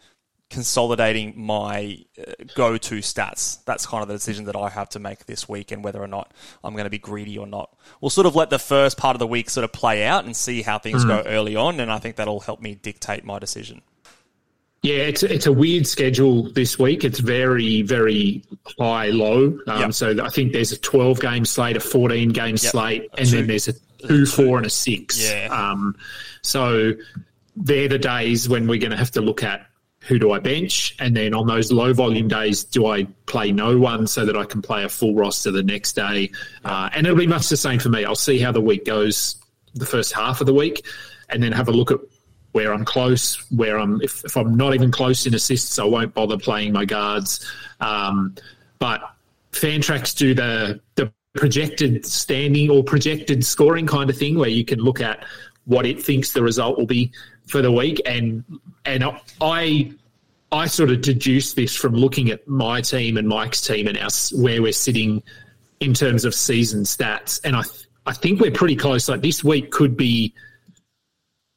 consolidating 0.50 1.34
my 1.36 1.98
uh, 2.20 2.32
go-to 2.56 3.00
stats. 3.00 3.64
That's 3.66 3.86
kind 3.86 4.02
of 4.02 4.08
the 4.08 4.14
decision 4.14 4.46
that 4.46 4.56
I 4.56 4.70
have 4.70 4.90
to 4.90 5.00
make 5.00 5.26
this 5.26 5.48
week 5.50 5.72
and 5.72 5.84
whether 5.84 6.02
or 6.02 6.08
not 6.08 6.34
I'm 6.64 6.74
going 6.74 6.86
to 6.86 6.90
be 6.90 6.98
greedy 6.98 7.38
or 7.38 7.48
not. 7.48 7.76
We'll 8.00 8.10
sort 8.10 8.28
of 8.28 8.36
let 8.36 8.50
the 8.50 8.60
first 8.60 8.98
part 8.98 9.16
of 9.16 9.20
the 9.20 9.28
week 9.28 9.50
sort 9.50 9.64
of 9.64 9.74
play 9.74 10.06
out 10.06 10.26
and 10.26 10.36
see 10.36 10.62
how 10.62 10.80
things 10.80 11.04
mm-hmm. 11.04 11.24
go 11.24 11.30
early 11.30 11.56
on, 11.56 11.80
and 11.80 11.92
I 11.92 12.00
think 12.00 12.16
that'll 12.16 12.40
help 12.40 12.62
me 12.62 12.76
dictate 12.76 13.26
my 13.26 13.40
decision. 13.40 13.82
Yeah, 14.84 14.98
it's 14.98 15.24
it's 15.24 15.48
a 15.48 15.52
weird 15.52 15.88
schedule 15.88 16.52
this 16.52 16.78
week. 16.78 17.04
It's 17.04 17.20
very 17.20 17.82
very 17.82 18.44
high 18.80 19.08
low. 19.08 19.60
Um, 19.68 19.82
yep. 19.82 19.94
So 19.94 20.24
I 20.24 20.30
think 20.30 20.54
there's 20.54 20.72
a 20.72 20.78
12 20.78 21.20
game 21.20 21.46
slate, 21.46 21.76
a 21.76 21.80
14 21.80 22.30
game 22.30 22.50
yep. 22.50 22.60
slate, 22.60 23.10
and 23.18 23.28
two, 23.28 23.36
then 23.36 23.48
there's 23.48 23.68
a 23.68 23.74
two, 24.08 24.26
four, 24.26 24.58
and 24.58 24.66
a 24.66 24.70
six. 24.70 25.30
Yeah. 25.30 25.48
Um, 25.52 25.96
so 26.42 26.94
they're 27.56 27.90
the 27.90 27.98
days 27.98 28.48
when 28.48 28.68
we're 28.68 28.80
going 28.80 28.92
to 28.92 28.98
have 28.98 29.12
to 29.12 29.22
look 29.22 29.44
at 29.44 29.66
who 30.02 30.20
do 30.20 30.32
I 30.32 30.40
bench? 30.40 30.96
And 31.00 31.16
then 31.16 31.34
on 31.34 31.48
those 31.48 31.72
low 31.72 31.94
volume 31.94 32.28
days, 32.28 32.64
do 32.64 32.88
I 32.88 33.06
play 33.26 33.52
no 33.52 33.78
one 33.78 34.08
so 34.08 34.26
that 34.26 34.38
I 34.38 34.46
can 34.46 34.62
play 34.62 34.84
a 34.84 34.90
full 34.90 35.16
roster 35.16 35.52
the 35.52 35.64
next 35.64 35.94
day? 35.94 36.32
Uh, 36.64 36.90
and 36.94 37.06
it'll 37.06 37.18
be 37.18 37.28
much 37.28 37.50
the 37.50 37.58
same 37.58 37.80
for 37.80 37.90
me. 37.90 38.06
I'll 38.06 38.16
see 38.16 38.40
how 38.40 38.52
the 38.52 38.62
week 38.62 38.86
goes 38.86 39.36
the 39.74 39.86
first 39.86 40.14
half 40.14 40.40
of 40.40 40.48
the 40.48 40.54
week 40.54 40.86
and 41.30 41.44
then 41.44 41.52
have 41.52 41.68
a 41.68 41.72
look 41.72 41.92
at 41.92 42.00
where 42.54 42.74
I'm 42.74 42.86
close, 42.86 43.36
where 43.52 43.78
I'm, 43.78 44.02
if, 44.02 44.24
if 44.24 44.38
I'm 44.38 44.56
not 44.56 44.74
even 44.74 44.92
close 44.92 45.26
in 45.26 45.34
assists, 45.34 45.78
I 45.78 45.84
won't 45.84 46.14
bother 46.14 46.38
playing 46.38 46.74
my 46.74 46.86
guards. 46.86 47.46
Um, 47.82 48.36
but 48.80 49.02
Fantrax 49.52 50.16
do 50.16 50.34
the, 50.34 50.80
the 50.96 51.12
projected 51.36 52.06
standing 52.06 52.70
or 52.70 52.84
projected 52.84 53.46
scoring 53.46 53.86
kind 53.88 54.10
of 54.10 54.18
thing 54.18 54.38
where 54.38 54.50
you 54.50 54.66
can 54.66 54.80
look 54.80 55.02
at 55.02 55.26
what 55.66 55.86
it 55.86 56.02
thinks 56.02 56.32
the 56.32 56.42
result 56.42 56.78
will 56.78 56.86
be 56.86 57.12
for 57.48 57.62
the 57.62 57.72
week, 57.72 58.02
and 58.06 58.44
and 58.86 59.04
I 59.42 59.92
I 60.52 60.68
sort 60.68 60.92
of 60.92 61.02
deduced 61.02 61.56
this 61.56 61.76
from 61.76 61.94
looking 61.94 62.30
at 62.30 62.48
my 62.48 62.82
team 62.82 63.18
and 63.18 63.28
Mike's 63.28 63.62
team 63.62 63.88
and 63.88 63.98
us 63.98 64.32
where 64.34 64.62
we're 64.62 64.72
sitting 64.72 65.24
in 65.80 65.94
terms 65.94 66.26
of 66.26 66.34
season 66.34 66.84
stats, 66.84 67.40
and 67.44 67.56
I 67.56 67.64
I 68.06 68.14
think 68.14 68.40
we're 68.40 68.52
pretty 68.52 68.76
close. 68.76 69.10
Like 69.10 69.22
this 69.22 69.44
week 69.44 69.72
could 69.72 69.98
be 69.98 70.34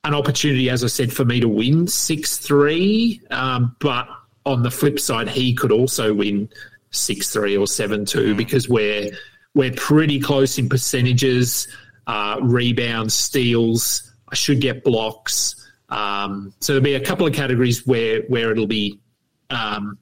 an 0.04 0.14
opportunity, 0.14 0.70
as 0.70 0.82
I 0.82 0.88
said, 0.88 1.12
for 1.12 1.24
me 1.24 1.40
to 1.40 1.48
win 1.48 1.86
six 1.86 2.38
three, 2.38 3.20
um, 3.30 3.76
but 3.80 4.08
on 4.46 4.62
the 4.62 4.70
flip 4.70 4.98
side, 4.98 5.28
he 5.28 5.54
could 5.54 5.72
also 5.72 6.14
win 6.14 6.48
six 6.90 7.30
three 7.30 7.56
or 7.56 7.66
seven 7.66 8.04
two 8.04 8.34
mm. 8.34 8.36
because 8.36 8.68
we're 8.68 9.10
we're 9.54 9.72
pretty 9.72 10.20
close 10.20 10.58
in 10.58 10.68
percentages, 10.68 11.68
uh, 12.06 12.38
rebounds, 12.42 13.14
steals. 13.14 14.12
I 14.30 14.34
should 14.34 14.60
get 14.60 14.84
blocks. 14.84 15.59
Um, 15.90 16.52
so 16.60 16.72
there'll 16.72 16.84
be 16.84 16.94
a 16.94 17.04
couple 17.04 17.26
of 17.26 17.34
categories 17.34 17.86
where 17.86 18.22
where 18.22 18.50
it'll 18.50 18.66
be 18.66 18.98
um, 19.50 19.98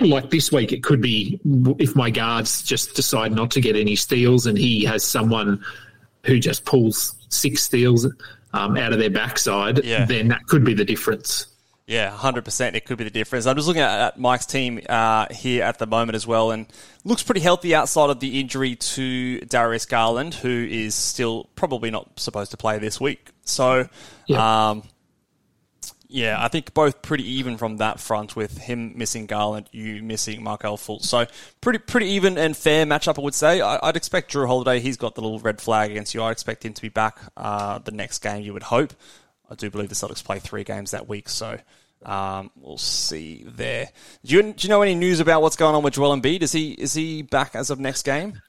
like 0.00 0.30
this 0.30 0.52
week. 0.52 0.72
It 0.72 0.82
could 0.82 1.00
be 1.00 1.40
if 1.78 1.96
my 1.96 2.10
guards 2.10 2.62
just 2.62 2.94
decide 2.94 3.32
not 3.32 3.50
to 3.52 3.60
get 3.60 3.76
any 3.76 3.96
steals, 3.96 4.46
and 4.46 4.58
he 4.58 4.84
has 4.84 5.04
someone 5.04 5.64
who 6.24 6.38
just 6.38 6.64
pulls 6.64 7.16
six 7.28 7.62
steals 7.62 8.06
um, 8.52 8.76
out 8.76 8.92
of 8.92 8.98
their 8.98 9.10
backside. 9.10 9.84
Yeah. 9.84 10.04
Then 10.04 10.28
that 10.28 10.46
could 10.46 10.64
be 10.64 10.74
the 10.74 10.84
difference. 10.84 11.46
Yeah, 11.86 12.10
hundred 12.10 12.46
percent. 12.46 12.76
It 12.76 12.86
could 12.86 12.96
be 12.96 13.04
the 13.04 13.10
difference. 13.10 13.44
I'm 13.44 13.56
just 13.56 13.68
looking 13.68 13.82
at, 13.82 14.18
Mike's 14.18 14.46
team 14.46 14.80
uh, 14.88 15.26
here 15.30 15.64
at 15.64 15.78
the 15.78 15.86
moment 15.86 16.16
as 16.16 16.26
well, 16.26 16.50
and 16.50 16.66
looks 17.04 17.22
pretty 17.22 17.42
healthy 17.42 17.74
outside 17.74 18.08
of 18.08 18.20
the 18.20 18.40
injury 18.40 18.74
to 18.74 19.40
Darius 19.40 19.84
Garland, 19.84 20.32
who 20.32 20.66
is 20.70 20.94
still 20.94 21.50
probably 21.56 21.90
not 21.90 22.18
supposed 22.18 22.52
to 22.52 22.56
play 22.56 22.78
this 22.78 22.98
week. 22.98 23.28
So, 23.44 23.88
yeah. 24.26 24.70
Um, 24.70 24.82
yeah, 26.14 26.36
I 26.38 26.46
think 26.46 26.74
both 26.74 27.02
pretty 27.02 27.24
even 27.24 27.58
from 27.58 27.78
that 27.78 27.98
front 27.98 28.36
with 28.36 28.56
him 28.56 28.96
missing 28.96 29.26
Garland, 29.26 29.68
you 29.72 30.00
missing 30.00 30.44
Markelle 30.44 30.76
Fultz. 30.76 31.06
So 31.06 31.26
pretty 31.60 31.80
pretty 31.80 32.06
even 32.10 32.38
and 32.38 32.56
fair 32.56 32.86
matchup, 32.86 33.18
I 33.18 33.22
would 33.22 33.34
say. 33.34 33.60
I, 33.60 33.84
would 33.84 33.96
expect 33.96 34.32
Jrue 34.32 34.46
Holiday. 34.46 34.78
He's 34.78 34.96
got 34.96 35.16
the 35.16 35.22
little 35.22 35.40
red 35.40 35.60
flag 35.60 35.90
against 35.90 36.14
you. 36.14 36.22
I 36.22 36.30
expect 36.30 36.64
him 36.64 36.72
to 36.72 36.80
be 36.80 36.88
back 36.88 37.18
uh, 37.36 37.80
the 37.80 37.90
next 37.90 38.18
game. 38.18 38.44
You 38.44 38.52
would 38.52 38.62
hope. 38.62 38.94
I 39.50 39.56
do 39.56 39.70
believe 39.70 39.88
the 39.88 39.96
Celtics 39.96 40.22
play 40.22 40.38
three 40.38 40.62
games 40.62 40.92
that 40.92 41.08
week, 41.08 41.28
so 41.28 41.58
um, 42.04 42.52
we'll 42.60 42.78
see 42.78 43.44
there. 43.46 43.90
Do 44.24 44.36
you, 44.36 44.42
do 44.52 44.54
you 44.58 44.68
know 44.68 44.82
any 44.82 44.94
news 44.94 45.18
about 45.18 45.42
what's 45.42 45.56
going 45.56 45.74
on 45.74 45.82
with 45.82 45.94
Joel 45.94 46.16
Embiid? 46.16 46.42
Is 46.42 46.52
he 46.52 46.72
is 46.72 46.94
he 46.94 47.22
back 47.22 47.56
as 47.56 47.70
of 47.70 47.80
next 47.80 48.04
game? 48.04 48.40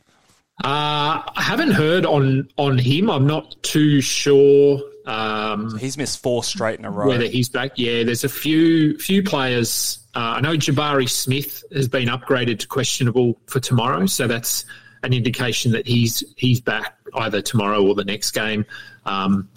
Uh, 0.64 1.22
I 1.28 1.42
haven't 1.42 1.72
heard 1.72 2.06
on 2.06 2.48
on 2.58 2.78
him. 2.78 3.10
I'm 3.10 3.28
not 3.28 3.62
too 3.62 4.02
sure. 4.02 4.82
Um, 5.06 5.70
so 5.70 5.78
he's 5.78 5.98
missed 5.98 6.24
four 6.24 6.44
straight 6.44 6.80
in 6.80 6.86
a 6.86 6.92
row. 6.92 7.08
Whether 7.08 7.26
he's 7.26 7.50
back, 7.50 7.74
yeah. 7.76 8.04
There's 8.04 8.24
a 8.24 8.30
few 8.30 8.98
few 8.98 9.22
players. 9.22 10.00
Uh, 10.16 10.36
I 10.38 10.42
know 10.42 10.54
Jabari 10.54 11.10
Smith 11.10 11.64
has 11.74 11.88
been 11.88 12.08
upgraded 12.08 12.60
to 12.60 12.68
questionable 12.68 13.38
for 13.48 13.60
tomorrow, 13.60 14.06
so 14.06 14.28
that's 14.28 14.66
an 15.04 15.14
indication 15.14 15.72
that 15.74 15.86
he's 15.86 16.24
he's 16.38 16.62
back 16.62 16.98
either 17.16 17.42
tomorrow 17.42 17.86
or 17.86 17.94
the 17.94 18.06
next 18.06 18.32
game. 18.32 18.66
Um, 19.06 19.50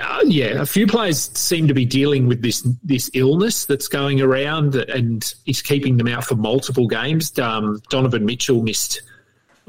uh, 0.00 0.20
yeah, 0.24 0.60
a 0.60 0.66
few 0.66 0.86
players 0.86 1.30
seem 1.38 1.66
to 1.68 1.74
be 1.74 1.84
dealing 1.84 2.28
with 2.28 2.42
this 2.42 2.60
this 2.82 3.10
illness 3.14 3.64
that's 3.64 3.88
going 3.88 4.20
around, 4.20 4.74
and 4.76 5.34
is 5.46 5.62
keeping 5.62 5.96
them 5.96 6.08
out 6.08 6.24
for 6.24 6.36
multiple 6.36 6.88
games. 6.88 7.36
Um, 7.38 7.80
Donovan 7.88 8.26
Mitchell 8.26 8.62
missed 8.62 9.02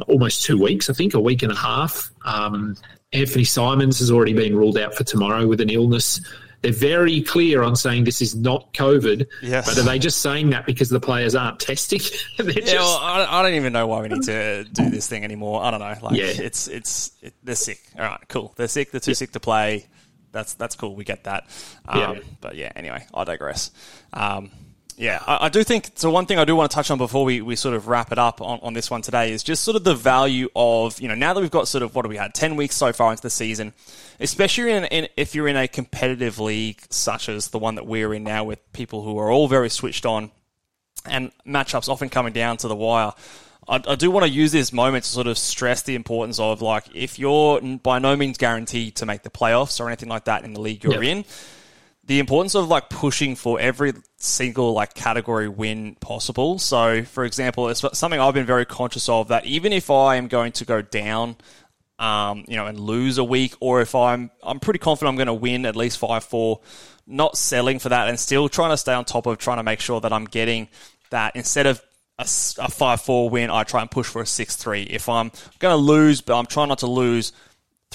almost 0.08 0.44
two 0.44 0.62
weeks, 0.62 0.90
I 0.90 0.94
think, 0.94 1.14
a 1.14 1.20
week 1.20 1.44
and 1.44 1.52
a 1.52 1.56
half. 1.56 2.12
Um, 2.26 2.76
Anfernee 3.14 3.48
Simons 3.48 4.00
has 4.00 4.12
already 4.12 4.34
been 4.34 4.56
ruled 4.56 4.78
out 4.78 4.94
for 4.94 5.04
tomorrow 5.04 5.48
with 5.48 5.62
an 5.62 5.70
illness. 5.70 6.20
They're 6.62 6.72
very 6.72 7.22
clear 7.22 7.62
on 7.62 7.76
saying 7.76 8.06
this 8.06 8.22
is 8.22 8.36
not 8.36 8.74
COVID. 8.74 9.28
Yes. 9.42 9.68
But 9.68 9.78
are 9.78 9.84
they 9.84 10.00
just 10.00 10.22
saying 10.22 10.50
that 10.50 10.66
because 10.66 10.90
the 10.90 11.00
players 11.00 11.36
aren't 11.36 11.60
testing? 11.60 12.00
yeah, 12.40 12.54
just... 12.54 12.74
well, 12.74 12.98
I, 12.98 13.40
I, 13.40 13.44
don't 13.44 13.54
even 13.54 13.72
know 13.72 13.86
why 13.86 14.02
we 14.02 14.08
need 14.08 14.24
to 14.24 14.64
do 14.64 14.90
this 14.90 15.08
thing 15.08 15.24
anymore. 15.24 15.64
I 15.64 15.72
don't 15.72 15.80
know. 15.80 15.96
Like, 16.02 16.18
yeah. 16.18 16.26
it's 16.26 16.68
it's 16.68 17.12
it, 17.22 17.34
they're 17.44 17.56
sick. 17.56 17.82
All 17.98 18.06
right, 18.06 18.20
cool. 18.30 18.52
They're 18.56 18.68
sick. 18.68 18.90
They're 18.90 19.00
too 19.00 19.12
yeah. 19.12 19.16
sick 19.16 19.32
to 19.34 19.40
play. 19.40 19.86
That's 20.32 20.56
that's 20.56 20.76
cool. 20.76 20.96
We 20.96 21.04
get 21.04 21.26
that. 21.26 21.48
Um, 21.88 22.00
yeah. 22.00 22.20
But 22.42 22.56
yeah, 22.56 22.72
anyway, 22.76 23.06
I 23.14 23.24
digress. 23.26 23.70
Um, 24.12 24.50
yeah, 24.98 25.22
I, 25.28 25.46
I, 25.46 25.50
do 25.50 25.64
think 25.64 25.92
so. 25.96 26.10
One 26.10 26.26
thing 26.26 26.40
I 26.40 26.46
do 26.46 26.56
want 26.56 26.72
to 26.72 26.76
touch 26.76 26.90
on 26.90 26.98
before 26.98 27.26
we, 27.26 27.42
we 27.42 27.56
sort 27.56 27.76
of 27.76 27.88
wrap 27.88 28.12
it 28.12 28.18
up 28.18 28.42
on, 28.42 28.60
on 28.62 28.74
this 28.74 28.90
one 28.90 29.02
today 29.02 29.32
is 29.32 29.44
just 29.44 29.64
sort 29.64 29.76
of 29.76 29.84
the 29.84 29.96
value 29.96 30.48
of, 30.56 31.00
you 31.02 31.10
know, 31.10 31.16
now 31.16 31.34
that 31.34 31.42
we've 31.42 31.52
got 31.52 31.68
sort 31.68 31.84
of 31.84 31.96
what 31.96 32.06
have 32.06 32.10
we 32.10 32.18
had, 32.18 32.34
10 32.34 32.56
weeks 32.56 32.76
so 32.76 32.94
far 32.94 33.12
into 33.12 33.22
the 33.22 33.30
season, 33.30 33.74
especially 34.20 34.72
in, 34.72 34.86
in, 34.86 35.08
if 35.18 35.36
you're 35.36 35.50
in 35.50 35.58
a 35.58 35.68
competitive 35.68 36.40
league 36.40 36.82
such 36.90 37.28
as 37.28 37.50
the 37.50 37.60
one 37.60 37.76
that 37.76 37.86
we're 37.86 38.14
in 38.14 38.24
now 38.24 38.46
with 38.46 38.60
people 38.72 39.04
who 39.04 39.18
are 39.20 39.30
all 39.30 39.50
very 39.50 39.70
switched 39.70 40.06
on 40.06 40.32
and 41.06 41.32
matchups 41.46 41.90
often 41.90 42.08
coming 42.10 42.32
down 42.32 42.58
to 42.58 42.68
the 42.70 42.76
wire. 42.76 43.12
I, 43.68 43.82
I 43.88 43.96
do 43.96 44.10
want 44.12 44.26
to 44.26 44.32
use 44.32 44.54
this 44.54 44.72
moment 44.72 45.04
to 45.04 45.10
sort 45.10 45.28
of 45.28 45.38
stress 45.38 45.82
the 45.82 45.96
importance 45.96 46.40
of 46.40 46.62
like 46.62 46.86
if 46.94 47.20
you're 47.20 47.60
by 47.62 48.00
no 48.00 48.16
means 48.16 48.38
guaranteed 48.38 48.96
to 48.98 49.06
make 49.06 49.24
the 49.24 49.30
playoffs 49.30 49.80
or 49.80 49.88
anything 49.88 50.10
like 50.10 50.26
that 50.26 50.46
in 50.46 50.54
the 50.54 50.62
league 50.62 50.84
you're 50.84 51.04
yep. 51.04 51.18
in 51.18 51.26
the 52.08 52.20
importance 52.20 52.56
of 52.56 52.68
like 52.68 52.89
pushing 52.89 53.36
for 53.36 53.60
every 53.60 53.94
single 54.18 54.74
like 54.74 54.94
category 54.94 55.50
win 55.50 55.96
possible. 55.96 56.60
So, 56.60 57.04
for 57.04 57.26
example, 57.26 57.70
it's 57.70 57.84
something 57.98 58.20
I've 58.20 58.34
been 58.34 58.46
very 58.46 58.65
conscious 58.65 59.10
of 59.10 59.30
that 59.30 59.46
even 59.46 59.74
if 59.74 59.89
I 59.89 60.15
am 60.15 60.28
going 60.28 60.52
to 60.54 60.65
go 60.65 60.82
down, 60.82 61.36
um, 61.98 62.46
you 62.48 62.58
know, 62.58 62.68
and 62.68 62.80
lose 62.80 63.18
a 63.18 63.24
week, 63.24 63.56
or 63.60 63.82
if 63.82 63.96
I'm 63.96 64.30
I'm 64.44 64.60
pretty 64.60 64.80
confident 64.80 65.10
I'm 65.10 65.15
going 65.15 65.28
to 65.28 65.34
win 65.34 65.65
at 65.65 65.76
least 65.76 65.98
five 65.98 66.24
four, 66.24 66.62
not 67.08 67.38
selling 67.38 67.80
for 67.80 67.89
that 67.89 68.08
and 68.08 68.20
still 68.20 68.50
trying 68.50 68.72
to 68.72 68.78
stay 68.78 68.94
on 68.94 69.06
top 69.06 69.26
of 69.26 69.38
trying 69.38 69.58
to 69.58 69.63
make 69.63 69.80
sure 69.80 70.00
that 70.02 70.13
I'm 70.13 70.26
getting 70.26 70.68
that 71.10 71.36
instead 71.36 71.65
of 71.65 71.82
a, 72.20 72.24
a 72.24 72.70
five 72.70 73.02
four 73.02 73.30
win, 73.30 73.50
I 73.50 73.63
try 73.63 73.82
and 73.82 73.89
push 73.89 74.08
for 74.08 74.22
a 74.22 74.28
six 74.28 74.56
three. 74.56 74.84
If 74.84 75.10
I'm 75.10 75.32
going 75.58 75.74
to 75.74 75.82
lose, 75.82 76.22
but 76.22 76.38
I'm 76.38 76.46
trying 76.46 76.70
not 76.70 76.80
to 76.80 76.88
lose 76.88 77.32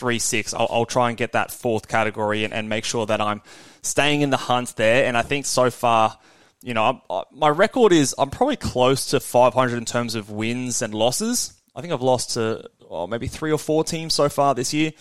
three 0.00 0.18
six, 0.18 0.54
I'll, 0.54 0.66
I'll 0.70 0.86
try 0.86 1.10
and 1.10 1.18
get 1.18 1.32
that 1.32 1.52
fourth 1.52 1.86
category 1.86 2.44
and, 2.44 2.54
and 2.54 2.68
make 2.68 2.84
sure 2.84 3.04
that 3.06 3.20
I'm 3.20 3.42
staying 3.82 4.22
in 4.22 4.30
the 4.30 4.38
hunt 4.38 4.74
there. 4.76 5.04
And 5.04 5.16
I 5.16 5.22
think 5.22 5.44
so 5.44 5.70
far, 5.70 6.18
you 6.62 6.72
know, 6.72 7.02
I, 7.10 7.22
my 7.30 7.48
record 7.48 7.92
is 7.92 8.14
I'm 8.18 8.30
probably 8.30 8.56
close 8.56 9.06
to 9.10 9.20
500 9.20 9.76
in 9.76 9.84
terms 9.84 10.14
of 10.14 10.30
wins 10.30 10.80
and 10.80 10.94
losses. 10.94 11.52
I 11.76 11.82
think 11.82 11.92
I've 11.92 12.02
lost 12.02 12.30
to 12.34 12.68
oh, 12.88 13.06
maybe 13.06 13.28
three 13.28 13.52
or 13.52 13.58
four 13.58 13.84
teams 13.84 14.14
so 14.14 14.28
far 14.28 14.54
this 14.54 14.72
year. 14.72 14.92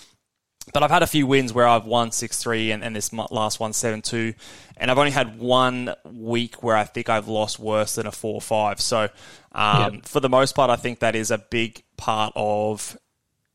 but 0.74 0.84
I've 0.84 0.92
had 0.92 1.02
a 1.02 1.08
few 1.08 1.26
wins 1.26 1.54
where 1.54 1.68
I've 1.68 1.86
won 1.86 2.12
6 2.12 2.38
3 2.38 2.72
and, 2.72 2.84
and 2.84 2.96
this 2.96 3.12
last 3.14 3.60
one 3.60 3.74
7 3.74 4.02
2. 4.02 4.34
And 4.78 4.92
I've 4.92 4.98
only 4.98 5.12
had 5.12 5.40
one 5.40 5.94
week 6.06 6.62
where 6.62 6.76
I 6.76 6.84
think 6.84 7.10
I've 7.10 7.28
lost 7.28 7.58
worse 7.58 7.96
than 7.96 8.06
a 8.06 8.12
4 8.12 8.42
5. 8.42 8.82
So, 8.82 9.10
um, 9.54 10.02
for 10.02 10.20
the 10.20 10.30
most 10.30 10.56
part, 10.56 10.70
I 10.70 10.76
think 10.76 11.00
that 11.00 11.16
is 11.16 11.32
a 11.32 11.38
big 11.38 11.84
part 11.98 12.34
of 12.36 12.98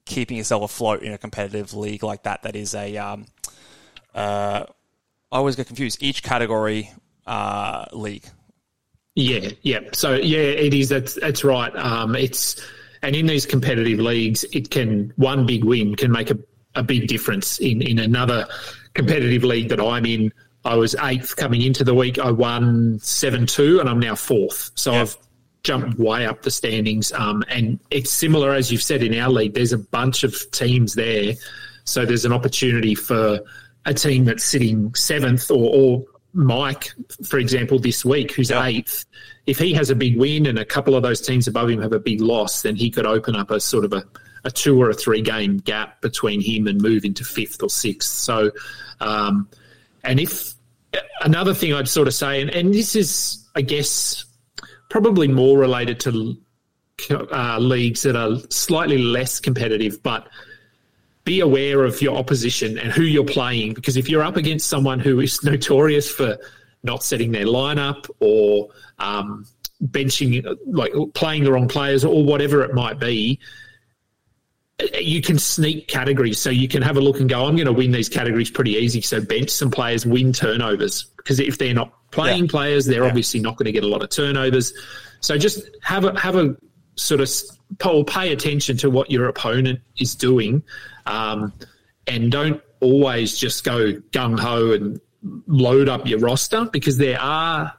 keeping 0.05 0.37
yourself 0.37 0.63
afloat 0.63 1.03
in 1.03 1.13
a 1.13 1.19
competitive 1.19 1.75
league 1.75 2.03
like 2.03 2.25
that. 2.25 2.43
That 2.43 2.57
is 2.57 2.75
a. 2.75 2.97
Um, 2.97 3.27
uh, 4.15 4.65
I 5.33 5.37
always 5.37 5.57
get 5.57 5.67
confused. 5.67 6.03
Each 6.03 6.23
category 6.23 6.91
uh, 7.27 7.87
league. 7.93 8.27
Yeah, 9.15 9.51
yeah. 9.63 9.81
So 9.93 10.15
yeah, 10.15 10.39
it 10.39 10.75
is. 10.75 10.89
That's 10.89 11.15
that's 11.15 11.45
right. 11.45 11.75
Um, 11.77 12.17
it's 12.17 12.61
and 13.03 13.15
in 13.15 13.27
these 13.27 13.47
competitive 13.47 13.99
leagues, 13.99 14.45
it 14.53 14.71
can 14.71 15.13
one 15.17 15.47
big 15.47 15.65
win 15.65 15.95
can 15.95 16.11
make 16.11 16.31
a 16.31 16.39
a 16.75 16.83
big 16.83 17.09
difference 17.09 17.59
in, 17.59 17.83
in 17.83 17.99
another 17.99 18.47
competitive 18.95 19.45
league 19.45 19.69
that 19.69 19.81
I'm 19.81 20.07
in. 20.07 20.33
I 20.65 20.77
was 20.77 20.95
eighth 21.03 21.37
coming 21.37 21.63
into 21.63 21.85
the 21.85 21.95
week. 21.95 22.19
I 22.19 22.31
won 22.31 22.99
7 23.01 23.47
2, 23.47 23.81
and 23.81 23.89
I'm 23.89 24.01
now 24.01 24.15
fourth. 24.15 24.71
So 24.75 24.93
yep. 24.93 25.03
I've 25.03 25.17
jumped 25.65 25.99
way 25.99 26.27
up 26.27 26.43
the 26.43 26.51
standings. 26.51 27.11
Um, 27.13 27.43
and 27.49 27.81
it's 27.91 28.11
similar, 28.11 28.53
as 28.53 28.71
you've 28.71 28.83
said, 28.83 29.03
in 29.03 29.19
our 29.19 29.31
league, 29.31 29.55
there's 29.55 29.73
a 29.73 29.79
bunch 29.79 30.23
of 30.23 30.51
teams 30.53 30.95
there. 30.95 31.35
So 31.85 32.07
there's 32.07 32.25
an 32.25 32.33
opportunity 32.33 32.95
for 32.95 33.41
a 33.87 33.95
team 33.95 34.25
that's 34.25 34.45
sitting 34.45 34.95
seventh 34.95 35.51
or, 35.51 35.75
or 35.75 36.05
Mike, 36.33 36.91
for 37.25 37.39
example, 37.39 37.79
this 37.79 38.05
week, 38.05 38.33
who's 38.33 38.51
yep. 38.51 38.65
eighth. 38.65 39.05
If 39.47 39.59
he 39.59 39.73
has 39.75 39.91
a 39.91 39.95
big 39.95 40.19
win 40.19 40.47
and 40.47 40.59
a 40.59 40.65
couple 40.65 40.95
of 40.95 41.03
those 41.03 41.21
teams 41.21 41.47
above 41.49 41.71
him 41.71 41.81
have 41.83 41.93
a 41.93 41.99
big 41.99 42.21
loss, 42.21 42.63
then 42.63 42.77
he 42.77 42.91
could 42.91 43.07
open 43.07 43.37
up 43.37 43.51
a 43.51 43.61
sort 43.61 43.85
of 43.85 43.93
a 43.93 44.05
a 44.45 44.51
two 44.51 44.81
or 44.81 44.91
a 44.91 44.95
three 44.95 45.23
game 45.23 45.59
gap 45.59 46.01
between 46.03 46.41
him 46.41 46.67
and 46.67 46.81
move 46.81 47.05
into 47.05 47.25
fifth 47.25 47.63
or 47.63 47.71
sixth. 47.71 48.11
So, 48.11 48.51
um, 49.01 49.49
and 50.03 50.21
if 50.21 50.55
another 51.23 51.55
thing 51.55 51.73
I'd 51.73 51.89
sort 51.89 52.09
of 52.09 52.15
say, 52.15 52.43
and, 52.43 52.51
and 52.51 52.73
this 52.73 52.95
is, 52.95 53.49
I 53.55 53.63
guess, 53.63 54.25
probably 54.95 55.27
more 55.27 55.59
related 55.59 55.99
to 55.99 56.37
uh, 57.11 57.59
leagues 57.59 58.03
that 58.03 58.15
are 58.15 58.37
slightly 58.49 58.97
less 58.97 59.41
competitive, 59.41 60.01
but 60.05 60.29
be 61.25 61.41
aware 61.41 61.83
of 61.83 62.01
your 62.01 62.17
opposition 62.17 62.79
and 62.79 62.93
who 62.93 63.03
you're 63.03 63.25
playing 63.25 63.75
because 63.75 63.97
if 63.97 64.09
you're 64.09 64.23
up 64.23 64.37
against 64.37 64.69
someone 64.69 65.01
who 65.01 65.19
is 65.19 65.43
notorious 65.43 66.09
for 66.09 66.39
not 66.85 67.03
setting 67.03 67.33
their 67.33 67.45
lineup 67.45 68.09
or 68.21 68.69
um, 69.01 69.45
benching, 69.87 70.47
like 70.65 70.93
playing 71.15 71.43
the 71.43 71.51
wrong 71.51 71.67
players 71.67 72.05
or 72.05 72.25
whatever 72.25 72.63
it 72.63 72.73
might 72.73 73.01
be, 73.01 73.41
you 75.01 75.23
can 75.23 75.39
sneak 75.39 75.89
categories. 75.89 76.39
So 76.39 76.51
you 76.51 76.69
can 76.69 76.83
have 76.83 76.97
a 76.97 77.01
look 77.01 77.21
and 77.21 77.29
go, 77.29 77.47
I'm 77.47 77.57
going 77.57 77.67
to 77.67 77.73
win 77.73 77.93
these 77.93 78.09
categories 78.09 78.51
pretty 78.51 78.73
easy. 78.73 79.01
So 79.01 79.21
bench 79.21 79.51
some 79.51 79.71
players, 79.71 80.05
win 80.05 80.33
turnovers. 80.33 81.05
Because 81.17 81.41
if 81.41 81.59
they're 81.59 81.75
not 81.75 81.93
playing 82.11 82.45
yeah. 82.45 82.51
players, 82.51 82.87
they're 82.87 83.03
yeah. 83.03 83.09
obviously 83.09 83.41
not 83.41 83.57
going 83.57 83.67
to 83.67 83.73
get 83.73 83.85
a 83.85 83.89
lot 83.89 84.03
of 84.03 84.11
turnovers. 84.11 84.73
So 85.21 85.39
just 85.39 85.63
have 85.83 86.05
a 86.05 86.19
have 86.19 86.37
a 86.37 86.57
sort 86.97 87.21
of 87.21 88.07
pay 88.07 88.33
attention 88.33 88.77
to 88.79 88.91
what 88.91 89.11
your 89.11 89.27
opponent 89.29 89.81
is 89.99 90.15
doing, 90.15 90.63
um, 91.07 91.53
and 92.07 92.31
don't 92.31 92.61
always 92.81 93.39
just 93.39 93.65
go 93.65 93.95
gung 94.13 94.39
ho 94.39 94.73
and 94.73 95.01
load 95.47 95.89
up 95.89 96.07
your 96.07 96.19
roster 96.19 96.67
because 96.67 96.99
there 96.99 97.19
are 97.19 97.73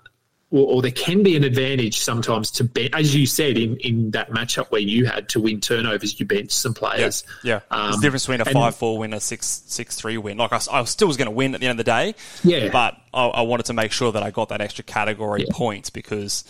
or, 0.51 0.75
or, 0.75 0.81
there 0.81 0.91
can 0.91 1.23
be 1.23 1.35
an 1.35 1.43
advantage 1.43 1.99
sometimes 1.99 2.51
to 2.51 2.63
bench, 2.63 2.91
as 2.93 3.15
you 3.15 3.25
said 3.25 3.57
in, 3.57 3.77
in 3.77 4.11
that 4.11 4.29
matchup 4.29 4.71
where 4.71 4.81
you 4.81 5.05
had 5.05 5.27
to 5.29 5.41
win 5.41 5.59
turnovers, 5.59 6.19
you 6.19 6.25
bench 6.25 6.51
some 6.51 6.73
players. 6.73 7.23
Yeah, 7.43 7.61
yeah. 7.71 7.77
Um, 7.77 7.93
a 7.93 8.01
difference 8.01 8.25
between 8.25 8.41
a 8.41 8.45
five 8.45 8.75
four 8.75 8.97
win, 8.97 9.13
a 9.13 9.19
six 9.19 9.63
six 9.65 9.95
three 9.95 10.17
win. 10.17 10.37
Like 10.37 10.53
I, 10.53 10.59
I 10.71 10.83
still 10.83 11.07
was 11.07 11.17
going 11.17 11.27
to 11.27 11.35
win 11.35 11.55
at 11.55 11.61
the 11.61 11.67
end 11.67 11.79
of 11.79 11.85
the 11.85 11.91
day. 11.91 12.15
Yeah, 12.43 12.69
but 12.69 12.95
I, 13.13 13.25
I 13.25 13.41
wanted 13.41 13.65
to 13.67 13.73
make 13.73 13.91
sure 13.91 14.11
that 14.11 14.23
I 14.23 14.31
got 14.31 14.49
that 14.49 14.61
extra 14.61 14.83
category 14.83 15.45
yeah. 15.47 15.53
points 15.53 15.89
because 15.89 16.43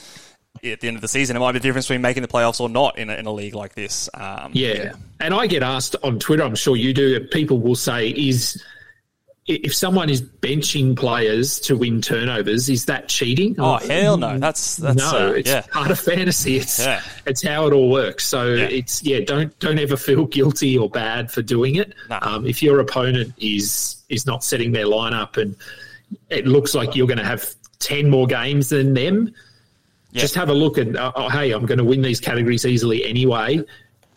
at 0.63 0.79
the 0.79 0.87
end 0.87 0.95
of 0.95 1.01
the 1.01 1.07
season, 1.07 1.35
it 1.35 1.39
might 1.39 1.53
be 1.53 1.59
the 1.59 1.63
difference 1.63 1.85
between 1.87 2.01
making 2.01 2.21
the 2.21 2.27
playoffs 2.27 2.59
or 2.59 2.69
not 2.69 2.97
in 2.97 3.09
a, 3.09 3.13
in 3.13 3.25
a 3.25 3.31
league 3.31 3.55
like 3.55 3.75
this. 3.75 4.09
Um, 4.13 4.51
yeah. 4.53 4.73
yeah. 4.73 4.93
And 5.19 5.33
I 5.33 5.47
get 5.47 5.63
asked 5.63 5.95
on 6.03 6.19
Twitter, 6.19 6.43
I'm 6.43 6.55
sure 6.55 6.75
you 6.75 6.93
do, 6.93 7.19
people 7.27 7.59
will 7.59 7.75
say, 7.75 8.09
is 8.09 8.61
if 9.47 9.75
someone 9.75 10.09
is 10.09 10.21
benching 10.23 10.95
players 10.95 11.59
to 11.61 11.77
win 11.77 12.01
turnovers, 12.01 12.67
is 12.67 12.85
that 12.85 13.07
cheating? 13.07 13.55
Oh 13.59 13.77
hell 13.77 14.17
no! 14.17 14.39
That's, 14.39 14.77
that's 14.77 14.97
no. 14.97 15.29
Uh, 15.29 15.31
it's 15.33 15.49
yeah. 15.49 15.61
part 15.61 15.91
of 15.91 15.99
fantasy. 15.99 16.57
It's 16.57 16.79
yeah. 16.79 17.03
it's 17.27 17.43
how 17.43 17.67
it 17.67 17.73
all 17.73 17.91
works. 17.91 18.25
So 18.25 18.53
yeah. 18.53 18.65
it's 18.65 19.03
yeah. 19.03 19.19
Don't 19.19 19.57
don't 19.59 19.77
ever 19.77 19.97
feel 19.97 20.25
guilty 20.25 20.75
or 20.77 20.89
bad 20.89 21.31
for 21.31 21.43
doing 21.43 21.75
it. 21.75 21.93
No. 22.09 22.17
Um, 22.23 22.47
if 22.47 22.63
your 22.63 22.79
opponent 22.79 23.35
is 23.37 24.03
is 24.09 24.25
not 24.25 24.43
setting 24.43 24.71
their 24.71 24.85
lineup 24.85 25.37
and 25.37 25.55
it 26.29 26.47
looks 26.47 26.73
like 26.73 26.95
you're 26.95 27.07
going 27.07 27.19
to 27.19 27.25
have 27.25 27.53
ten 27.77 28.09
more 28.09 28.25
games 28.25 28.69
than 28.69 28.95
them, 28.95 29.31
just 30.13 30.33
have 30.33 30.49
a 30.49 30.53
look 30.53 30.79
and 30.79 30.97
uh, 30.97 31.11
oh, 31.15 31.29
hey, 31.29 31.51
I'm 31.51 31.67
going 31.67 31.77
to 31.77 31.83
win 31.83 32.01
these 32.01 32.19
categories 32.19 32.65
easily 32.65 33.05
anyway. 33.05 33.63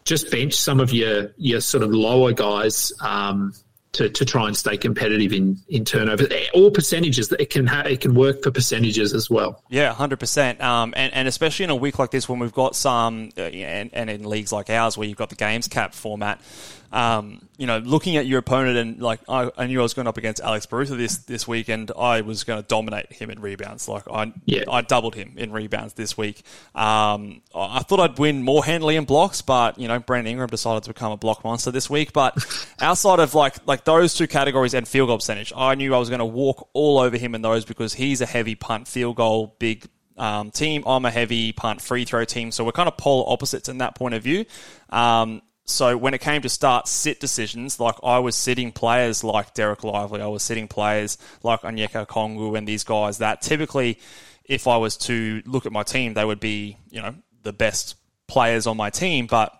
Just 0.06 0.30
bench 0.30 0.54
some 0.54 0.80
of 0.80 0.90
your 0.90 1.32
your 1.36 1.60
sort 1.60 1.82
of 1.82 1.90
lower 1.90 2.32
guys. 2.32 2.94
Um, 3.02 3.52
to, 3.98 4.08
to 4.08 4.24
try 4.24 4.46
and 4.46 4.56
stay 4.56 4.76
competitive 4.76 5.32
in, 5.32 5.58
in 5.68 5.84
turnover 5.84 6.28
or 6.54 6.70
percentages. 6.70 7.32
It 7.32 7.50
can 7.50 7.66
ha- 7.66 7.82
it 7.82 8.00
can 8.00 8.14
work 8.14 8.44
for 8.44 8.52
percentages 8.52 9.12
as 9.12 9.28
well. 9.28 9.60
Yeah, 9.70 9.92
hundred 9.92 10.20
percent. 10.20 10.60
Um, 10.60 10.94
and 10.96 11.12
and 11.12 11.26
especially 11.26 11.64
in 11.64 11.70
a 11.70 11.76
week 11.76 11.98
like 11.98 12.12
this 12.12 12.28
when 12.28 12.38
we've 12.38 12.52
got 12.52 12.76
some, 12.76 13.30
uh, 13.36 13.42
and, 13.42 13.90
and 13.92 14.08
in 14.08 14.24
leagues 14.24 14.52
like 14.52 14.70
ours 14.70 14.96
where 14.96 15.08
you've 15.08 15.18
got 15.18 15.30
the 15.30 15.34
games 15.34 15.66
cap 15.66 15.94
format, 15.94 16.40
um, 16.90 17.46
you 17.58 17.66
know, 17.66 17.78
looking 17.78 18.16
at 18.16 18.26
your 18.26 18.38
opponent 18.38 18.78
and 18.78 19.00
like 19.00 19.20
I, 19.28 19.50
I, 19.58 19.66
knew 19.66 19.80
I 19.80 19.82
was 19.82 19.92
going 19.92 20.08
up 20.08 20.16
against 20.16 20.40
Alex 20.40 20.64
Barutha 20.64 20.96
this 20.96 21.18
this 21.18 21.46
week, 21.46 21.68
and 21.68 21.90
I 21.98 22.22
was 22.22 22.44
going 22.44 22.62
to 22.62 22.66
dominate 22.66 23.12
him 23.12 23.30
in 23.30 23.40
rebounds. 23.40 23.88
Like 23.88 24.04
I, 24.10 24.32
yeah. 24.46 24.64
I 24.70 24.80
doubled 24.80 25.14
him 25.14 25.34
in 25.36 25.52
rebounds 25.52 25.94
this 25.94 26.16
week. 26.16 26.42
Um, 26.74 27.42
I 27.54 27.80
thought 27.80 28.00
I'd 28.00 28.18
win 28.18 28.42
more 28.42 28.64
handily 28.64 28.96
in 28.96 29.04
blocks, 29.04 29.42
but 29.42 29.78
you 29.78 29.86
know, 29.86 29.98
Brandon 29.98 30.30
Ingram 30.30 30.48
decided 30.48 30.84
to 30.84 30.90
become 30.90 31.12
a 31.12 31.18
block 31.18 31.44
monster 31.44 31.70
this 31.70 31.90
week. 31.90 32.12
But 32.14 32.36
outside 32.80 33.20
of 33.20 33.34
like 33.34 33.56
like 33.66 33.84
those 33.84 34.14
two 34.14 34.26
categories 34.26 34.72
and 34.72 34.88
field 34.88 35.08
goal 35.08 35.18
percentage, 35.18 35.52
I 35.54 35.74
knew 35.74 35.94
I 35.94 35.98
was 35.98 36.08
going 36.08 36.20
to 36.20 36.24
walk 36.24 36.68
all 36.72 36.98
over 36.98 37.18
him 37.18 37.34
in 37.34 37.42
those 37.42 37.66
because 37.66 37.92
he's 37.92 38.22
a 38.22 38.26
heavy 38.26 38.54
punt, 38.54 38.88
field 38.88 39.16
goal, 39.16 39.56
big 39.58 39.86
um, 40.18 40.50
team. 40.50 40.82
I'm 40.86 41.04
a 41.04 41.10
heavy 41.10 41.52
punt 41.52 41.80
free 41.80 42.04
throw 42.04 42.24
team, 42.24 42.50
so 42.50 42.64
we're 42.64 42.72
kind 42.72 42.88
of 42.88 42.96
polar 42.96 43.30
opposites 43.30 43.68
in 43.68 43.78
that 43.78 43.94
point 43.94 44.14
of 44.14 44.22
view. 44.22 44.44
Um, 44.90 45.42
so 45.70 45.96
when 45.96 46.14
it 46.14 46.20
came 46.20 46.42
to 46.42 46.48
start 46.48 46.88
sit 46.88 47.20
decisions, 47.20 47.78
like 47.78 47.96
I 48.02 48.18
was 48.20 48.36
sitting 48.36 48.72
players 48.72 49.22
like 49.22 49.54
Dereck 49.54 49.84
Lively, 49.84 50.22
I 50.22 50.26
was 50.26 50.42
sitting 50.42 50.66
players 50.66 51.18
like 51.42 51.60
Onyeka 51.60 52.06
Okongwu 52.06 52.56
and 52.56 52.66
these 52.66 52.84
guys 52.84 53.18
that 53.18 53.42
typically, 53.42 53.98
if 54.44 54.66
I 54.66 54.78
was 54.78 54.96
to 54.98 55.42
look 55.44 55.66
at 55.66 55.72
my 55.72 55.82
team, 55.82 56.14
they 56.14 56.24
would 56.24 56.40
be, 56.40 56.78
you 56.90 57.02
know, 57.02 57.14
the 57.42 57.52
best 57.52 57.96
players 58.26 58.66
on 58.66 58.78
my 58.78 58.88
team, 58.88 59.26
but 59.26 59.52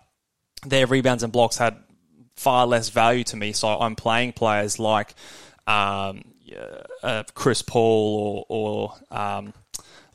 their 0.65 0.87
rebounds 0.87 1.21
and 1.21 1.31
blocks 1.31 1.57
had 1.57 1.77
far 2.35 2.65
less 2.65 2.89
value 2.89 3.23
to 3.25 3.37
me. 3.37 3.51
So 3.53 3.67
I'm 3.67 3.95
playing 3.95 4.33
players 4.33 4.79
like 4.79 5.13
um, 5.67 6.23
uh, 7.03 7.23
Chris 7.35 7.61
Paul 7.61 8.45
or, 8.49 8.93
or 9.11 9.17
um, 9.17 9.53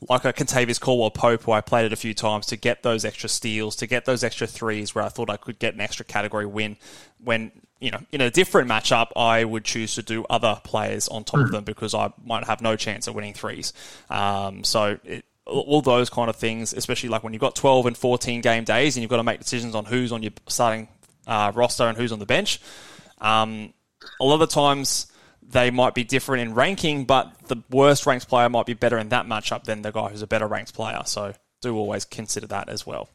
like 0.09 0.25
a 0.25 0.33
Kentavious 0.33 0.79
Caldwell 0.79 1.11
Pope, 1.11 1.43
who 1.43 1.51
I 1.51 1.61
played 1.61 1.85
it 1.85 1.93
a 1.93 1.95
few 1.95 2.13
times 2.13 2.47
to 2.47 2.55
get 2.55 2.83
those 2.83 3.05
extra 3.05 3.29
steals, 3.29 3.75
to 3.77 3.87
get 3.87 4.05
those 4.05 4.23
extra 4.23 4.47
threes 4.47 4.93
where 4.93 5.03
I 5.03 5.09
thought 5.09 5.29
I 5.29 5.37
could 5.37 5.59
get 5.59 5.73
an 5.73 5.81
extra 5.81 6.05
category 6.05 6.45
win. 6.45 6.77
When, 7.23 7.51
you 7.79 7.91
know, 7.91 7.99
in 8.11 8.21
a 8.21 8.29
different 8.29 8.69
matchup, 8.69 9.07
I 9.15 9.43
would 9.43 9.63
choose 9.63 9.95
to 9.95 10.03
do 10.03 10.25
other 10.29 10.59
players 10.63 11.07
on 11.07 11.23
top 11.23 11.41
of 11.41 11.51
them 11.51 11.63
because 11.63 11.93
I 11.93 12.11
might 12.23 12.45
have 12.45 12.61
no 12.61 12.75
chance 12.75 13.07
of 13.07 13.15
winning 13.15 13.33
threes. 13.33 13.73
Um, 14.09 14.63
so 14.63 14.97
it, 15.03 15.25
all 15.45 15.81
those 15.81 16.09
kind 16.09 16.29
of 16.29 16.35
things, 16.35 16.73
especially 16.73 17.09
like 17.09 17.23
when 17.23 17.33
you've 17.33 17.41
got 17.41 17.55
12 17.55 17.85
and 17.85 17.97
14 17.97 18.41
game 18.41 18.63
days 18.63 18.95
and 18.95 19.01
you've 19.01 19.11
got 19.11 19.17
to 19.17 19.23
make 19.23 19.39
decisions 19.39 19.75
on 19.75 19.85
who's 19.85 20.11
on 20.11 20.23
your 20.23 20.31
starting 20.47 20.87
uh, 21.27 21.51
roster 21.53 21.83
and 21.83 21.97
who's 21.97 22.11
on 22.11 22.19
the 22.19 22.25
bench. 22.25 22.59
Um, 23.19 23.73
a 24.19 24.23
lot 24.23 24.35
of 24.35 24.39
the 24.41 24.47
times, 24.47 25.07
they 25.49 25.71
might 25.71 25.93
be 25.93 26.03
different 26.03 26.41
in 26.41 26.53
ranking, 26.53 27.05
but 27.05 27.33
the 27.47 27.57
worst 27.69 28.05
ranked 28.05 28.27
player 28.27 28.49
might 28.49 28.65
be 28.65 28.73
better 28.73 28.97
in 28.97 29.09
that 29.09 29.25
matchup 29.25 29.63
than 29.63 29.81
the 29.81 29.91
guy 29.91 30.09
who's 30.09 30.21
a 30.21 30.27
better 30.27 30.47
ranked 30.47 30.73
player. 30.73 31.01
So 31.05 31.33
do 31.61 31.75
always 31.75 32.05
consider 32.05 32.47
that 32.47 32.69
as 32.69 32.85
well. 32.85 33.09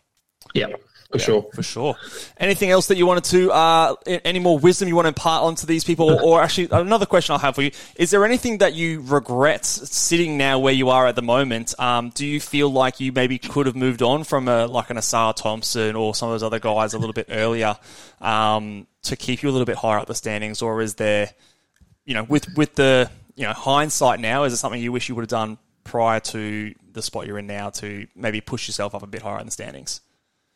Yeah, 0.54 0.68
for 1.10 1.18
yeah, 1.18 1.24
sure. 1.24 1.46
For 1.54 1.62
sure. 1.62 1.96
Anything 2.38 2.70
else 2.70 2.86
that 2.86 2.96
you 2.96 3.04
wanted 3.04 3.24
to, 3.24 3.50
uh, 3.50 3.94
any 4.06 4.38
more 4.38 4.58
wisdom 4.58 4.88
you 4.88 4.94
want 4.94 5.06
to 5.06 5.08
impart 5.08 5.42
onto 5.42 5.66
these 5.66 5.82
people? 5.82 6.18
Or 6.24 6.40
actually, 6.40 6.68
another 6.70 7.04
question 7.04 7.32
I'll 7.32 7.40
have 7.40 7.56
for 7.56 7.62
you 7.62 7.72
is 7.96 8.10
there 8.10 8.24
anything 8.24 8.58
that 8.58 8.74
you 8.74 9.02
regret 9.02 9.64
sitting 9.64 10.38
now 10.38 10.60
where 10.60 10.72
you 10.72 10.88
are 10.90 11.06
at 11.06 11.16
the 11.16 11.22
moment? 11.22 11.74
Um, 11.78 12.10
do 12.10 12.24
you 12.24 12.40
feel 12.40 12.70
like 12.70 13.00
you 13.00 13.10
maybe 13.12 13.38
could 13.38 13.66
have 13.66 13.76
moved 13.76 14.02
on 14.02 14.22
from 14.22 14.46
a, 14.46 14.66
like 14.66 14.90
an 14.90 14.96
Ausar 14.96 15.34
Thompson 15.34 15.96
or 15.96 16.14
some 16.14 16.28
of 16.28 16.34
those 16.34 16.44
other 16.44 16.60
guys 16.60 16.94
a 16.94 16.98
little 16.98 17.12
bit 17.12 17.26
earlier 17.28 17.76
um, 18.20 18.86
to 19.02 19.16
keep 19.16 19.42
you 19.42 19.50
a 19.50 19.52
little 19.52 19.66
bit 19.66 19.76
higher 19.76 19.98
up 19.98 20.06
the 20.06 20.14
standings? 20.14 20.62
Or 20.62 20.80
is 20.80 20.94
there 20.94 21.30
you 22.10 22.14
know, 22.14 22.24
with 22.24 22.52
with 22.56 22.74
the 22.74 23.08
you 23.36 23.46
know 23.46 23.52
hindsight 23.52 24.18
now, 24.18 24.42
is 24.42 24.52
it 24.52 24.56
something 24.56 24.82
you 24.82 24.90
wish 24.90 25.08
you 25.08 25.14
would 25.14 25.22
have 25.22 25.28
done 25.28 25.58
prior 25.84 26.18
to 26.18 26.74
the 26.92 27.02
spot 27.02 27.24
you're 27.24 27.38
in 27.38 27.46
now 27.46 27.70
to 27.70 28.04
maybe 28.16 28.40
push 28.40 28.66
yourself 28.66 28.96
up 28.96 29.04
a 29.04 29.06
bit 29.06 29.22
higher 29.22 29.38
in 29.38 29.46
the 29.46 29.52
standings? 29.52 30.00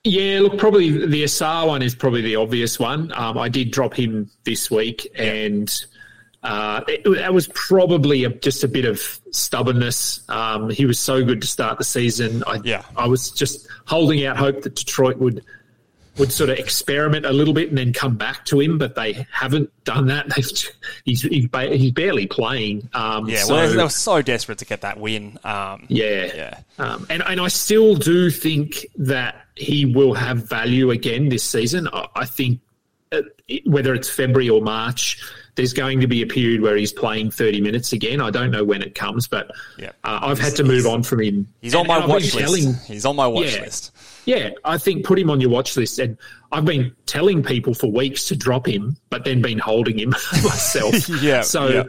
Yeah, 0.03 0.41
look, 0.41 0.59
probably 0.59 1.07
the 1.07 1.23
Ausar 1.23 1.69
one 1.69 1.81
is 1.81 1.95
probably 1.95 2.23
the 2.23 2.35
obvious 2.35 2.81
one. 2.81 3.13
Um, 3.15 3.39
I 3.39 3.49
did 3.49 3.71
drop 3.71 3.95
him 3.95 4.29
this 4.43 4.69
week, 4.69 5.07
and 5.15 5.73
uh, 6.43 6.81
it, 6.89 7.05
that 7.05 7.33
was 7.33 7.47
probably 7.55 8.25
a, 8.25 8.31
just 8.31 8.65
a 8.65 8.69
bit 8.69 8.85
of 8.85 8.99
stubbornness. 9.31 10.29
Um, 10.29 10.71
he 10.71 10.87
was 10.87 10.99
so 10.99 11.25
good 11.25 11.41
to 11.41 11.47
start 11.47 11.79
the 11.79 11.85
season. 11.85 12.43
I, 12.49 12.59
yeah. 12.65 12.83
I 12.97 13.07
was 13.07 13.31
just 13.31 13.69
holding 13.87 14.27
out 14.27 14.37
hope 14.37 14.63
that 14.63 14.75
Detroit 14.75 15.19
would 15.19 15.45
would 16.19 16.33
sort 16.33 16.51
of 16.51 16.59
experiment 16.59 17.27
a 17.27 17.33
little 17.33 17.55
bit 17.55 17.69
and 17.69 17.79
then 17.79 17.93
come 17.93 18.17
back 18.17 18.45
to 18.47 18.61
him, 18.61 18.79
but 18.79 18.95
they 18.95 19.27
haven't 19.33 19.71
done 19.85 20.07
that. 20.07 20.33
he's 20.37 20.71
he's, 21.05 21.23
he's 21.23 21.93
barely 21.93 22.27
playing. 22.27 22.89
Um, 22.93 23.29
yeah, 23.29 23.43
so, 23.43 23.55
well, 23.55 23.71
they 23.71 23.83
were 23.83 23.89
so 23.89 24.23
desperate 24.23 24.59
to 24.59 24.65
get 24.65 24.83
that 24.83 24.99
win. 24.99 25.39
Um, 25.45 25.87
yeah, 25.89 26.25
yeah, 26.35 26.61
um, 26.79 27.07
and 27.11 27.23
and 27.27 27.41
I 27.41 27.49
still 27.49 27.95
do 27.95 28.31
think 28.31 28.87
that 28.97 29.47
he 29.57 29.87
will 29.87 30.15
have 30.15 30.49
value 30.49 30.91
again 30.91 31.29
this 31.29 31.45
season. 31.45 31.89
I, 31.93 32.07
I 32.15 32.25
think 32.25 32.61
uh, 33.13 33.23
whether 33.67 33.95
it's 33.95 34.09
February 34.09 34.49
or 34.49 34.61
March, 34.61 35.23
there's 35.55 35.73
going 35.73 36.01
to 36.01 36.07
be 36.07 36.23
a 36.23 36.27
period 36.27 36.63
where 36.63 36.77
he's 36.77 36.93
playing 36.93 37.31
30 37.31 37.61
minutes 37.61 37.93
again. 37.93 38.21
I 38.21 38.31
don't 38.31 38.51
know 38.51 38.65
when 38.65 38.83
it 38.83 38.95
comes, 38.95 39.29
but 39.29 39.51
yeah. 39.79 39.91
uh, 40.03 40.21
I've 40.23 40.39
had 40.39 40.57
to 40.57 40.65
move 40.65 40.87
on 40.87 41.03
from 41.03 41.21
him. 41.21 41.49
He's 41.61 41.75
on 41.75 41.87
my 41.87 42.05
watch 42.05 42.35
list. 42.35 42.39
Telling, 42.39 42.75
he's 42.87 43.05
on 43.05 43.17
my 43.17 43.27
watch 43.27 43.55
yeah, 43.55 43.63
list. 43.63 43.93
Yeah, 44.25 44.51
I 44.65 44.79
think 44.79 45.05
put 45.05 45.19
him 45.19 45.31
on 45.31 45.41
your 45.41 45.51
watch 45.51 45.77
list. 45.77 45.99
And 45.99 46.17
I've 46.53 46.65
been 46.65 46.95
telling 47.07 47.43
people 47.43 47.75
for 47.75 47.89
weeks 47.89 48.27
to 48.27 48.37
drop 48.37 48.67
him, 48.67 48.97
but 49.11 49.25
then 49.25 49.43
been 49.43 49.59
holding 49.59 49.99
him 49.99 50.11
myself. 50.33 51.09
yeah. 51.23 51.43
So 51.43 51.69
yeah. 51.69 51.85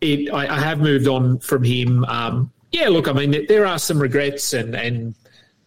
It, 0.00 0.32
I, 0.32 0.56
I, 0.56 0.60
have 0.60 0.78
moved 0.78 1.08
on 1.08 1.38
from 1.38 1.64
him. 1.64 2.04
Um, 2.04 2.52
yeah, 2.70 2.88
look, 2.88 3.08
I 3.08 3.12
mean, 3.12 3.46
there 3.48 3.64
are 3.64 3.78
some 3.78 3.98
regrets, 3.98 4.52
and 4.52 4.74
and 4.74 5.14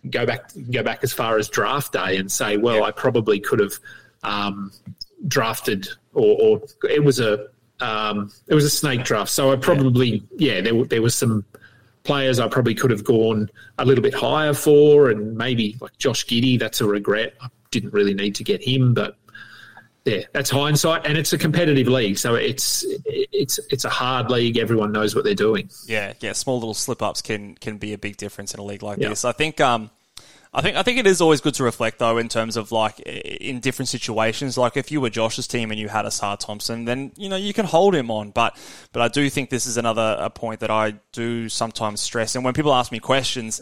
go 0.10 0.26
back 0.26 0.52
go 0.72 0.84
back 0.84 1.04
as 1.04 1.12
far 1.12 1.38
as 1.38 1.50
draft 1.50 1.94
day 1.94 2.18
and 2.18 2.32
say, 2.32 2.58
well, 2.58 2.78
yeah. 2.78 2.84
I 2.84 2.92
probably 2.92 3.40
could 3.40 3.60
have 3.60 3.74
um, 4.24 4.72
drafted, 5.28 5.88
or, 6.14 6.38
or, 6.42 6.62
it 6.90 7.04
was 7.04 7.20
a 7.20 7.48
um, 7.80 8.32
it 8.48 8.54
was 8.54 8.66
a 8.66 8.70
snake 8.70 9.04
draft. 9.04 9.32
So 9.32 9.52
I 9.52 9.56
probably 9.56 10.24
yeah, 10.38 10.56
yeah 10.56 10.62
there 10.62 10.84
there 10.86 11.02
was 11.02 11.16
some 11.16 11.44
players 12.04 12.40
I 12.40 12.48
probably 12.48 12.76
could 12.76 12.92
have 12.92 13.04
gone 13.04 13.50
a 13.78 13.86
little 13.86 14.02
bit 14.02 14.14
higher 14.14 14.54
for, 14.54 15.10
and 15.10 15.36
maybe 15.38 15.78
like 15.82 15.98
Josh 15.98 16.26
Giddey, 16.26 16.60
that's 16.60 16.82
a 16.82 16.86
regret. 16.86 17.36
I 17.42 17.48
didn't 17.72 17.94
really 17.94 18.14
need 18.14 18.36
to 18.36 18.44
get 18.44 18.62
him, 18.64 18.94
but 18.94 19.16
yeah, 20.06 20.24
that's 20.34 20.50
hindsight, 20.50 21.06
and 21.06 21.18
it's 21.18 21.34
a 21.34 21.38
competitive 21.38 21.88
league, 21.88 22.18
so 22.18 22.36
it's 22.36 22.86
it's 23.06 23.60
it's 23.70 23.86
a 23.86 23.90
hard 23.90 24.32
league. 24.32 24.58
Everyone 24.58 24.92
knows 24.92 25.14
what 25.14 25.24
they're 25.24 25.36
doing. 25.36 25.70
Yeah, 25.86 26.14
yeah, 26.20 26.34
small 26.34 26.56
little 26.56 26.74
slip 26.74 27.02
ups 27.02 27.22
can 27.22 27.56
can 27.56 27.78
be 27.78 27.94
a 27.94 27.98
big 27.98 28.18
difference 28.18 28.54
in 28.54 28.60
a 28.60 28.64
league 28.64 28.82
like 28.82 28.98
yeah. 28.98 29.10
this. 29.10 29.26
I 29.26 29.34
think 29.34 29.62
um, 29.62 29.92
I 30.52 30.62
think 30.62 30.78
I 30.78 30.84
think 30.84 30.98
it 30.98 31.06
is 31.06 31.22
always 31.22 31.42
good 31.42 31.54
to 31.56 31.64
reflect 31.64 32.00
though 32.00 32.18
in 32.18 32.28
terms 32.28 32.58
of 32.58 32.72
like 32.72 33.00
in 33.00 33.60
different 33.60 33.88
situations. 33.88 34.58
Like 34.58 34.78
if 34.78 34.92
you 34.92 35.00
were 35.00 35.12
Josh's 35.12 35.48
team 35.48 35.70
and 35.70 35.80
you 35.80 35.90
had 35.90 36.06
Ausar 36.06 36.40
Thompson, 36.40 36.86
then 36.86 37.12
you 37.16 37.30
know 37.30 37.36
you 37.36 37.54
can 37.54 37.66
hold 37.66 37.94
him 37.94 38.10
on. 38.10 38.32
But 38.32 38.58
but 38.92 39.02
I 39.02 39.10
do 39.10 39.30
think 39.30 39.52
this 39.52 39.68
is 39.68 39.78
another 39.78 40.18
a 40.20 40.30
point 40.32 40.62
that 40.62 40.72
I 40.72 40.96
do 41.12 41.50
sometimes 41.50 42.02
stress. 42.02 42.34
And 42.34 42.44
when 42.44 42.56
people 42.56 42.74
ask 42.74 42.92
me 42.92 43.00
questions, 43.00 43.62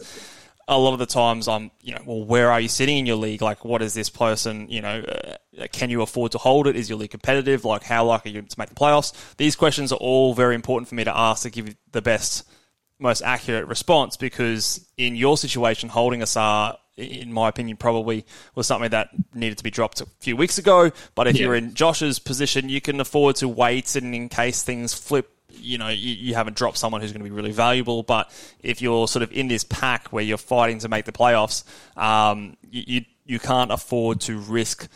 a 0.66 0.78
lot 0.78 0.94
of 0.94 0.98
the 0.98 1.06
times 1.06 1.46
I'm 1.46 1.70
you 1.82 1.92
know 1.94 2.00
well 2.06 2.24
where 2.24 2.50
are 2.50 2.60
you 2.60 2.68
sitting 2.68 2.96
in 2.96 3.04
your 3.04 3.16
league? 3.16 3.42
Like 3.42 3.66
what 3.66 3.82
is 3.82 3.92
this 3.92 4.08
person? 4.08 4.70
You 4.70 4.80
know 4.80 5.02
uh, 5.02 5.66
can 5.72 5.90
you 5.90 6.00
afford 6.00 6.32
to 6.32 6.38
hold 6.38 6.66
it? 6.66 6.74
Is 6.74 6.88
your 6.88 6.98
league 6.98 7.10
competitive? 7.10 7.66
Like 7.66 7.82
how 7.82 8.06
likely 8.06 8.30
are 8.30 8.34
you 8.36 8.42
to 8.42 8.58
make 8.58 8.70
the 8.70 8.74
playoffs? 8.74 9.12
These 9.36 9.56
questions 9.56 9.92
are 9.92 9.98
all 9.98 10.32
very 10.32 10.54
important 10.54 10.88
for 10.88 10.94
me 10.94 11.04
to 11.04 11.14
ask 11.14 11.42
to 11.42 11.50
give 11.50 11.76
the 11.92 12.00
best 12.00 12.48
most 12.98 13.22
accurate 13.22 13.66
response 13.66 14.16
because 14.16 14.86
in 14.96 15.16
your 15.16 15.36
situation, 15.36 15.88
holding 15.88 16.20
Ausar, 16.20 16.76
in 16.96 17.32
my 17.32 17.48
opinion, 17.48 17.76
probably 17.76 18.26
was 18.54 18.66
something 18.66 18.90
that 18.90 19.10
needed 19.34 19.58
to 19.58 19.64
be 19.64 19.70
dropped 19.70 20.00
a 20.00 20.06
few 20.20 20.36
weeks 20.36 20.58
ago. 20.58 20.90
But 21.14 21.28
if 21.28 21.36
yeah. 21.36 21.46
you're 21.46 21.54
in 21.54 21.74
Josh's 21.74 22.18
position, 22.18 22.68
you 22.68 22.80
can 22.80 23.00
afford 23.00 23.36
to 23.36 23.48
wait 23.48 23.94
and 23.94 24.14
in 24.14 24.28
case 24.28 24.62
things 24.62 24.94
flip. 24.94 25.30
You 25.50 25.78
know, 25.78 25.88
you, 25.88 26.14
you 26.14 26.34
haven't 26.34 26.56
dropped 26.56 26.76
someone 26.76 27.00
who's 27.00 27.12
going 27.12 27.24
to 27.24 27.28
be 27.28 27.34
really 27.34 27.52
valuable, 27.52 28.02
but 28.02 28.30
if 28.62 28.82
you're 28.82 29.08
sort 29.08 29.22
of 29.22 29.32
in 29.32 29.48
this 29.48 29.64
pack 29.64 30.08
where 30.08 30.22
you're 30.22 30.36
fighting 30.36 30.78
to 30.80 30.88
make 30.88 31.04
the 31.04 31.12
playoffs, 31.12 31.64
um, 31.96 32.56
you, 32.70 32.82
you 32.86 33.04
you 33.24 33.38
can't 33.38 33.70
afford 33.70 34.20
to 34.22 34.38
risk 34.38 34.88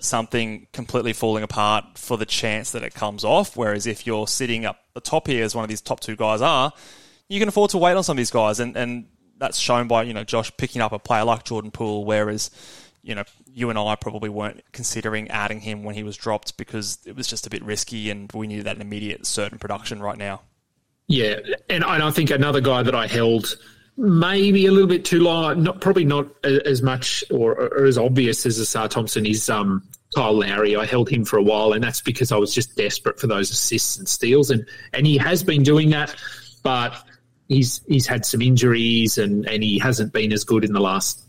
something 0.00 0.66
completely 0.72 1.12
falling 1.12 1.42
apart 1.42 1.84
for 1.96 2.16
the 2.16 2.26
chance 2.26 2.72
that 2.72 2.82
it 2.82 2.94
comes 2.94 3.24
off. 3.24 3.56
Whereas 3.56 3.86
if 3.86 4.06
you're 4.06 4.26
sitting 4.26 4.64
up 4.64 4.78
the 4.94 5.00
top 5.00 5.26
here, 5.26 5.44
as 5.44 5.54
one 5.54 5.64
of 5.64 5.68
these 5.68 5.80
top 5.80 6.00
two 6.00 6.16
guys 6.16 6.42
are, 6.42 6.72
you 7.32 7.38
can 7.38 7.48
afford 7.48 7.70
to 7.70 7.78
wait 7.78 7.94
on 7.94 8.04
some 8.04 8.14
of 8.14 8.18
these 8.18 8.30
guys, 8.30 8.60
and, 8.60 8.76
and 8.76 9.06
that's 9.38 9.56
shown 9.56 9.88
by 9.88 10.02
you 10.02 10.12
know 10.12 10.22
Josh 10.22 10.54
picking 10.58 10.82
up 10.82 10.92
a 10.92 10.98
player 10.98 11.24
like 11.24 11.44
Jordan 11.44 11.70
Poole, 11.70 12.04
whereas 12.04 12.50
you 13.02 13.14
know 13.14 13.24
you 13.46 13.70
and 13.70 13.78
I 13.78 13.96
probably 13.96 14.28
weren't 14.28 14.62
considering 14.72 15.28
adding 15.28 15.60
him 15.60 15.82
when 15.82 15.94
he 15.94 16.02
was 16.02 16.14
dropped 16.16 16.58
because 16.58 16.98
it 17.06 17.16
was 17.16 17.26
just 17.26 17.46
a 17.46 17.50
bit 17.50 17.64
risky, 17.64 18.10
and 18.10 18.30
we 18.32 18.46
needed 18.46 18.66
that 18.66 18.78
immediate 18.78 19.24
certain 19.24 19.58
production 19.58 20.02
right 20.02 20.18
now. 20.18 20.42
Yeah, 21.08 21.36
and 21.70 21.82
I 21.84 22.10
think 22.10 22.30
another 22.30 22.60
guy 22.60 22.82
that 22.82 22.94
I 22.94 23.06
held 23.06 23.56
maybe 23.96 24.66
a 24.66 24.70
little 24.70 24.88
bit 24.88 25.06
too 25.06 25.20
long, 25.20 25.62
not 25.62 25.80
probably 25.80 26.04
not 26.04 26.26
as 26.44 26.82
much 26.82 27.24
or, 27.30 27.54
or 27.54 27.86
as 27.86 27.96
obvious 27.96 28.44
as 28.44 28.58
Ausar 28.58 28.90
Thompson 28.90 29.24
is 29.24 29.48
um, 29.48 29.82
Kyle 30.14 30.38
Lowry. 30.38 30.76
I 30.76 30.84
held 30.84 31.08
him 31.08 31.24
for 31.24 31.38
a 31.38 31.42
while, 31.42 31.72
and 31.72 31.82
that's 31.82 32.02
because 32.02 32.30
I 32.30 32.36
was 32.36 32.54
just 32.54 32.76
desperate 32.76 33.18
for 33.18 33.26
those 33.26 33.50
assists 33.50 33.96
and 33.96 34.06
steals, 34.06 34.50
and 34.50 34.66
and 34.92 35.06
he 35.06 35.16
has 35.16 35.42
been 35.42 35.62
doing 35.62 35.88
that, 35.90 36.14
but 36.62 36.94
he's 37.52 37.80
he's 37.86 38.06
had 38.06 38.24
some 38.24 38.42
injuries 38.42 39.18
and 39.18 39.46
and 39.46 39.62
he 39.62 39.78
hasn't 39.78 40.12
been 40.12 40.32
as 40.32 40.44
good 40.44 40.64
in 40.64 40.72
the 40.72 40.80
last 40.80 41.22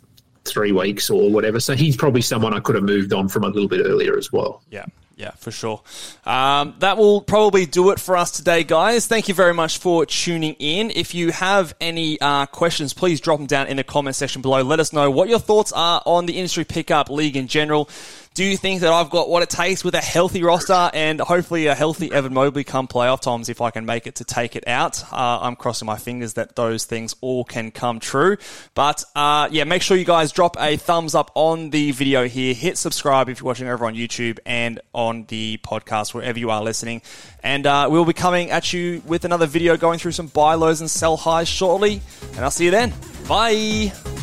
three 0.45 0.71
weeks 0.71 1.09
or 1.09 1.29
whatever. 1.29 1.59
So 1.59 1.75
he's 1.75 1.95
probably 1.95 2.21
someone 2.21 2.53
I 2.53 2.59
could 2.59 2.75
have 2.75 2.83
moved 2.83 3.13
on 3.13 3.29
from 3.29 3.43
a 3.43 3.47
little 3.47 3.69
bit 3.69 3.85
earlier 3.85 4.17
as 4.17 4.31
well. 4.31 4.61
Yeah. 4.69 4.85
Yeah, 5.15 5.29
for 5.37 5.51
sure. 5.51 5.81
Um, 6.25 6.73
that 6.79 6.97
will 6.97 7.21
probably 7.21 7.67
do 7.67 7.91
it 7.91 7.99
for 7.99 8.17
us 8.17 8.31
today, 8.31 8.63
guys. 8.63 9.05
Thank 9.05 9.27
you 9.27 9.35
very 9.35 9.53
much 9.53 9.77
for 9.77 10.07
tuning 10.07 10.55
in. 10.55 10.89
If 10.89 11.13
you 11.13 11.31
have 11.31 11.75
any 11.79 12.19
uh, 12.19 12.47
questions, 12.47 12.95
please 12.95 13.21
drop 13.21 13.37
them 13.37 13.45
down 13.45 13.67
in 13.67 13.77
the 13.77 13.83
comment 13.83 14.15
section 14.15 14.41
below. 14.41 14.63
Let 14.63 14.79
us 14.79 14.91
know 14.91 15.11
what 15.11 15.29
your 15.29 15.37
thoughts 15.37 15.71
are 15.71 16.01
on 16.07 16.25
the 16.25 16.37
industry 16.37 16.65
pickup 16.65 17.11
league 17.11 17.37
in 17.37 17.47
general. 17.47 17.89
Do 18.33 18.43
you 18.43 18.57
think 18.57 18.81
that 18.81 18.91
I've 18.91 19.11
got 19.11 19.29
what 19.29 19.43
it 19.43 19.51
takes 19.51 19.83
with 19.83 19.93
a 19.93 20.01
healthy 20.01 20.41
roster 20.41 20.89
and 20.91 21.21
hopefully 21.21 21.67
a 21.67 21.75
healthy 21.75 22.11
Evan 22.11 22.33
Mobley 22.33 22.63
come 22.63 22.87
playoff 22.87 23.21
times 23.21 23.47
if 23.47 23.61
I 23.61 23.69
can 23.69 23.85
make 23.85 24.07
it 24.07 24.15
to 24.15 24.23
take 24.23 24.55
it 24.55 24.67
out? 24.67 25.03
Uh, 25.13 25.39
I'm 25.41 25.55
crossing 25.55 25.85
my 25.85 25.99
fingers 25.99 26.33
that 26.33 26.55
those 26.55 26.85
things 26.85 27.15
all 27.21 27.43
can 27.43 27.69
come 27.69 27.99
true. 27.99 28.37
But 28.73 29.03
uh, 29.15 29.49
yeah, 29.51 29.65
make 29.65 29.83
sure 29.83 29.95
you 29.95 30.03
guys 30.03 30.31
drop 30.31 30.57
a 30.59 30.77
thumbs 30.77 31.13
up 31.13 31.29
on 31.35 31.69
the 31.69 31.91
video 31.91 32.27
here. 32.27 32.55
Hit 32.55 32.79
subscribe 32.79 33.29
if 33.29 33.39
you're 33.39 33.45
watching 33.45 33.67
over 33.67 33.85
on 33.85 33.93
YouTube 33.93 34.39
and 34.47 34.79
on 34.93 35.25
the 35.25 35.59
podcast 35.63 36.15
wherever 36.15 36.39
you 36.39 36.49
are 36.49 36.63
listening. 36.63 37.03
And 37.43 37.67
uh, 37.67 37.87
we'll 37.91 38.03
be 38.03 38.13
coming 38.13 38.49
at 38.49 38.73
you 38.73 39.03
with 39.05 39.25
another 39.25 39.45
video 39.45 39.77
going 39.77 39.99
through 39.99 40.13
some 40.13 40.25
buy 40.25 40.55
lows 40.55 40.81
and 40.81 40.89
sell 40.89 41.17
highs 41.17 41.47
shortly. 41.47 42.01
And 42.31 42.39
I'll 42.39 42.49
see 42.49 42.65
you 42.65 42.71
then. 42.71 42.93
Bye. 43.27 44.22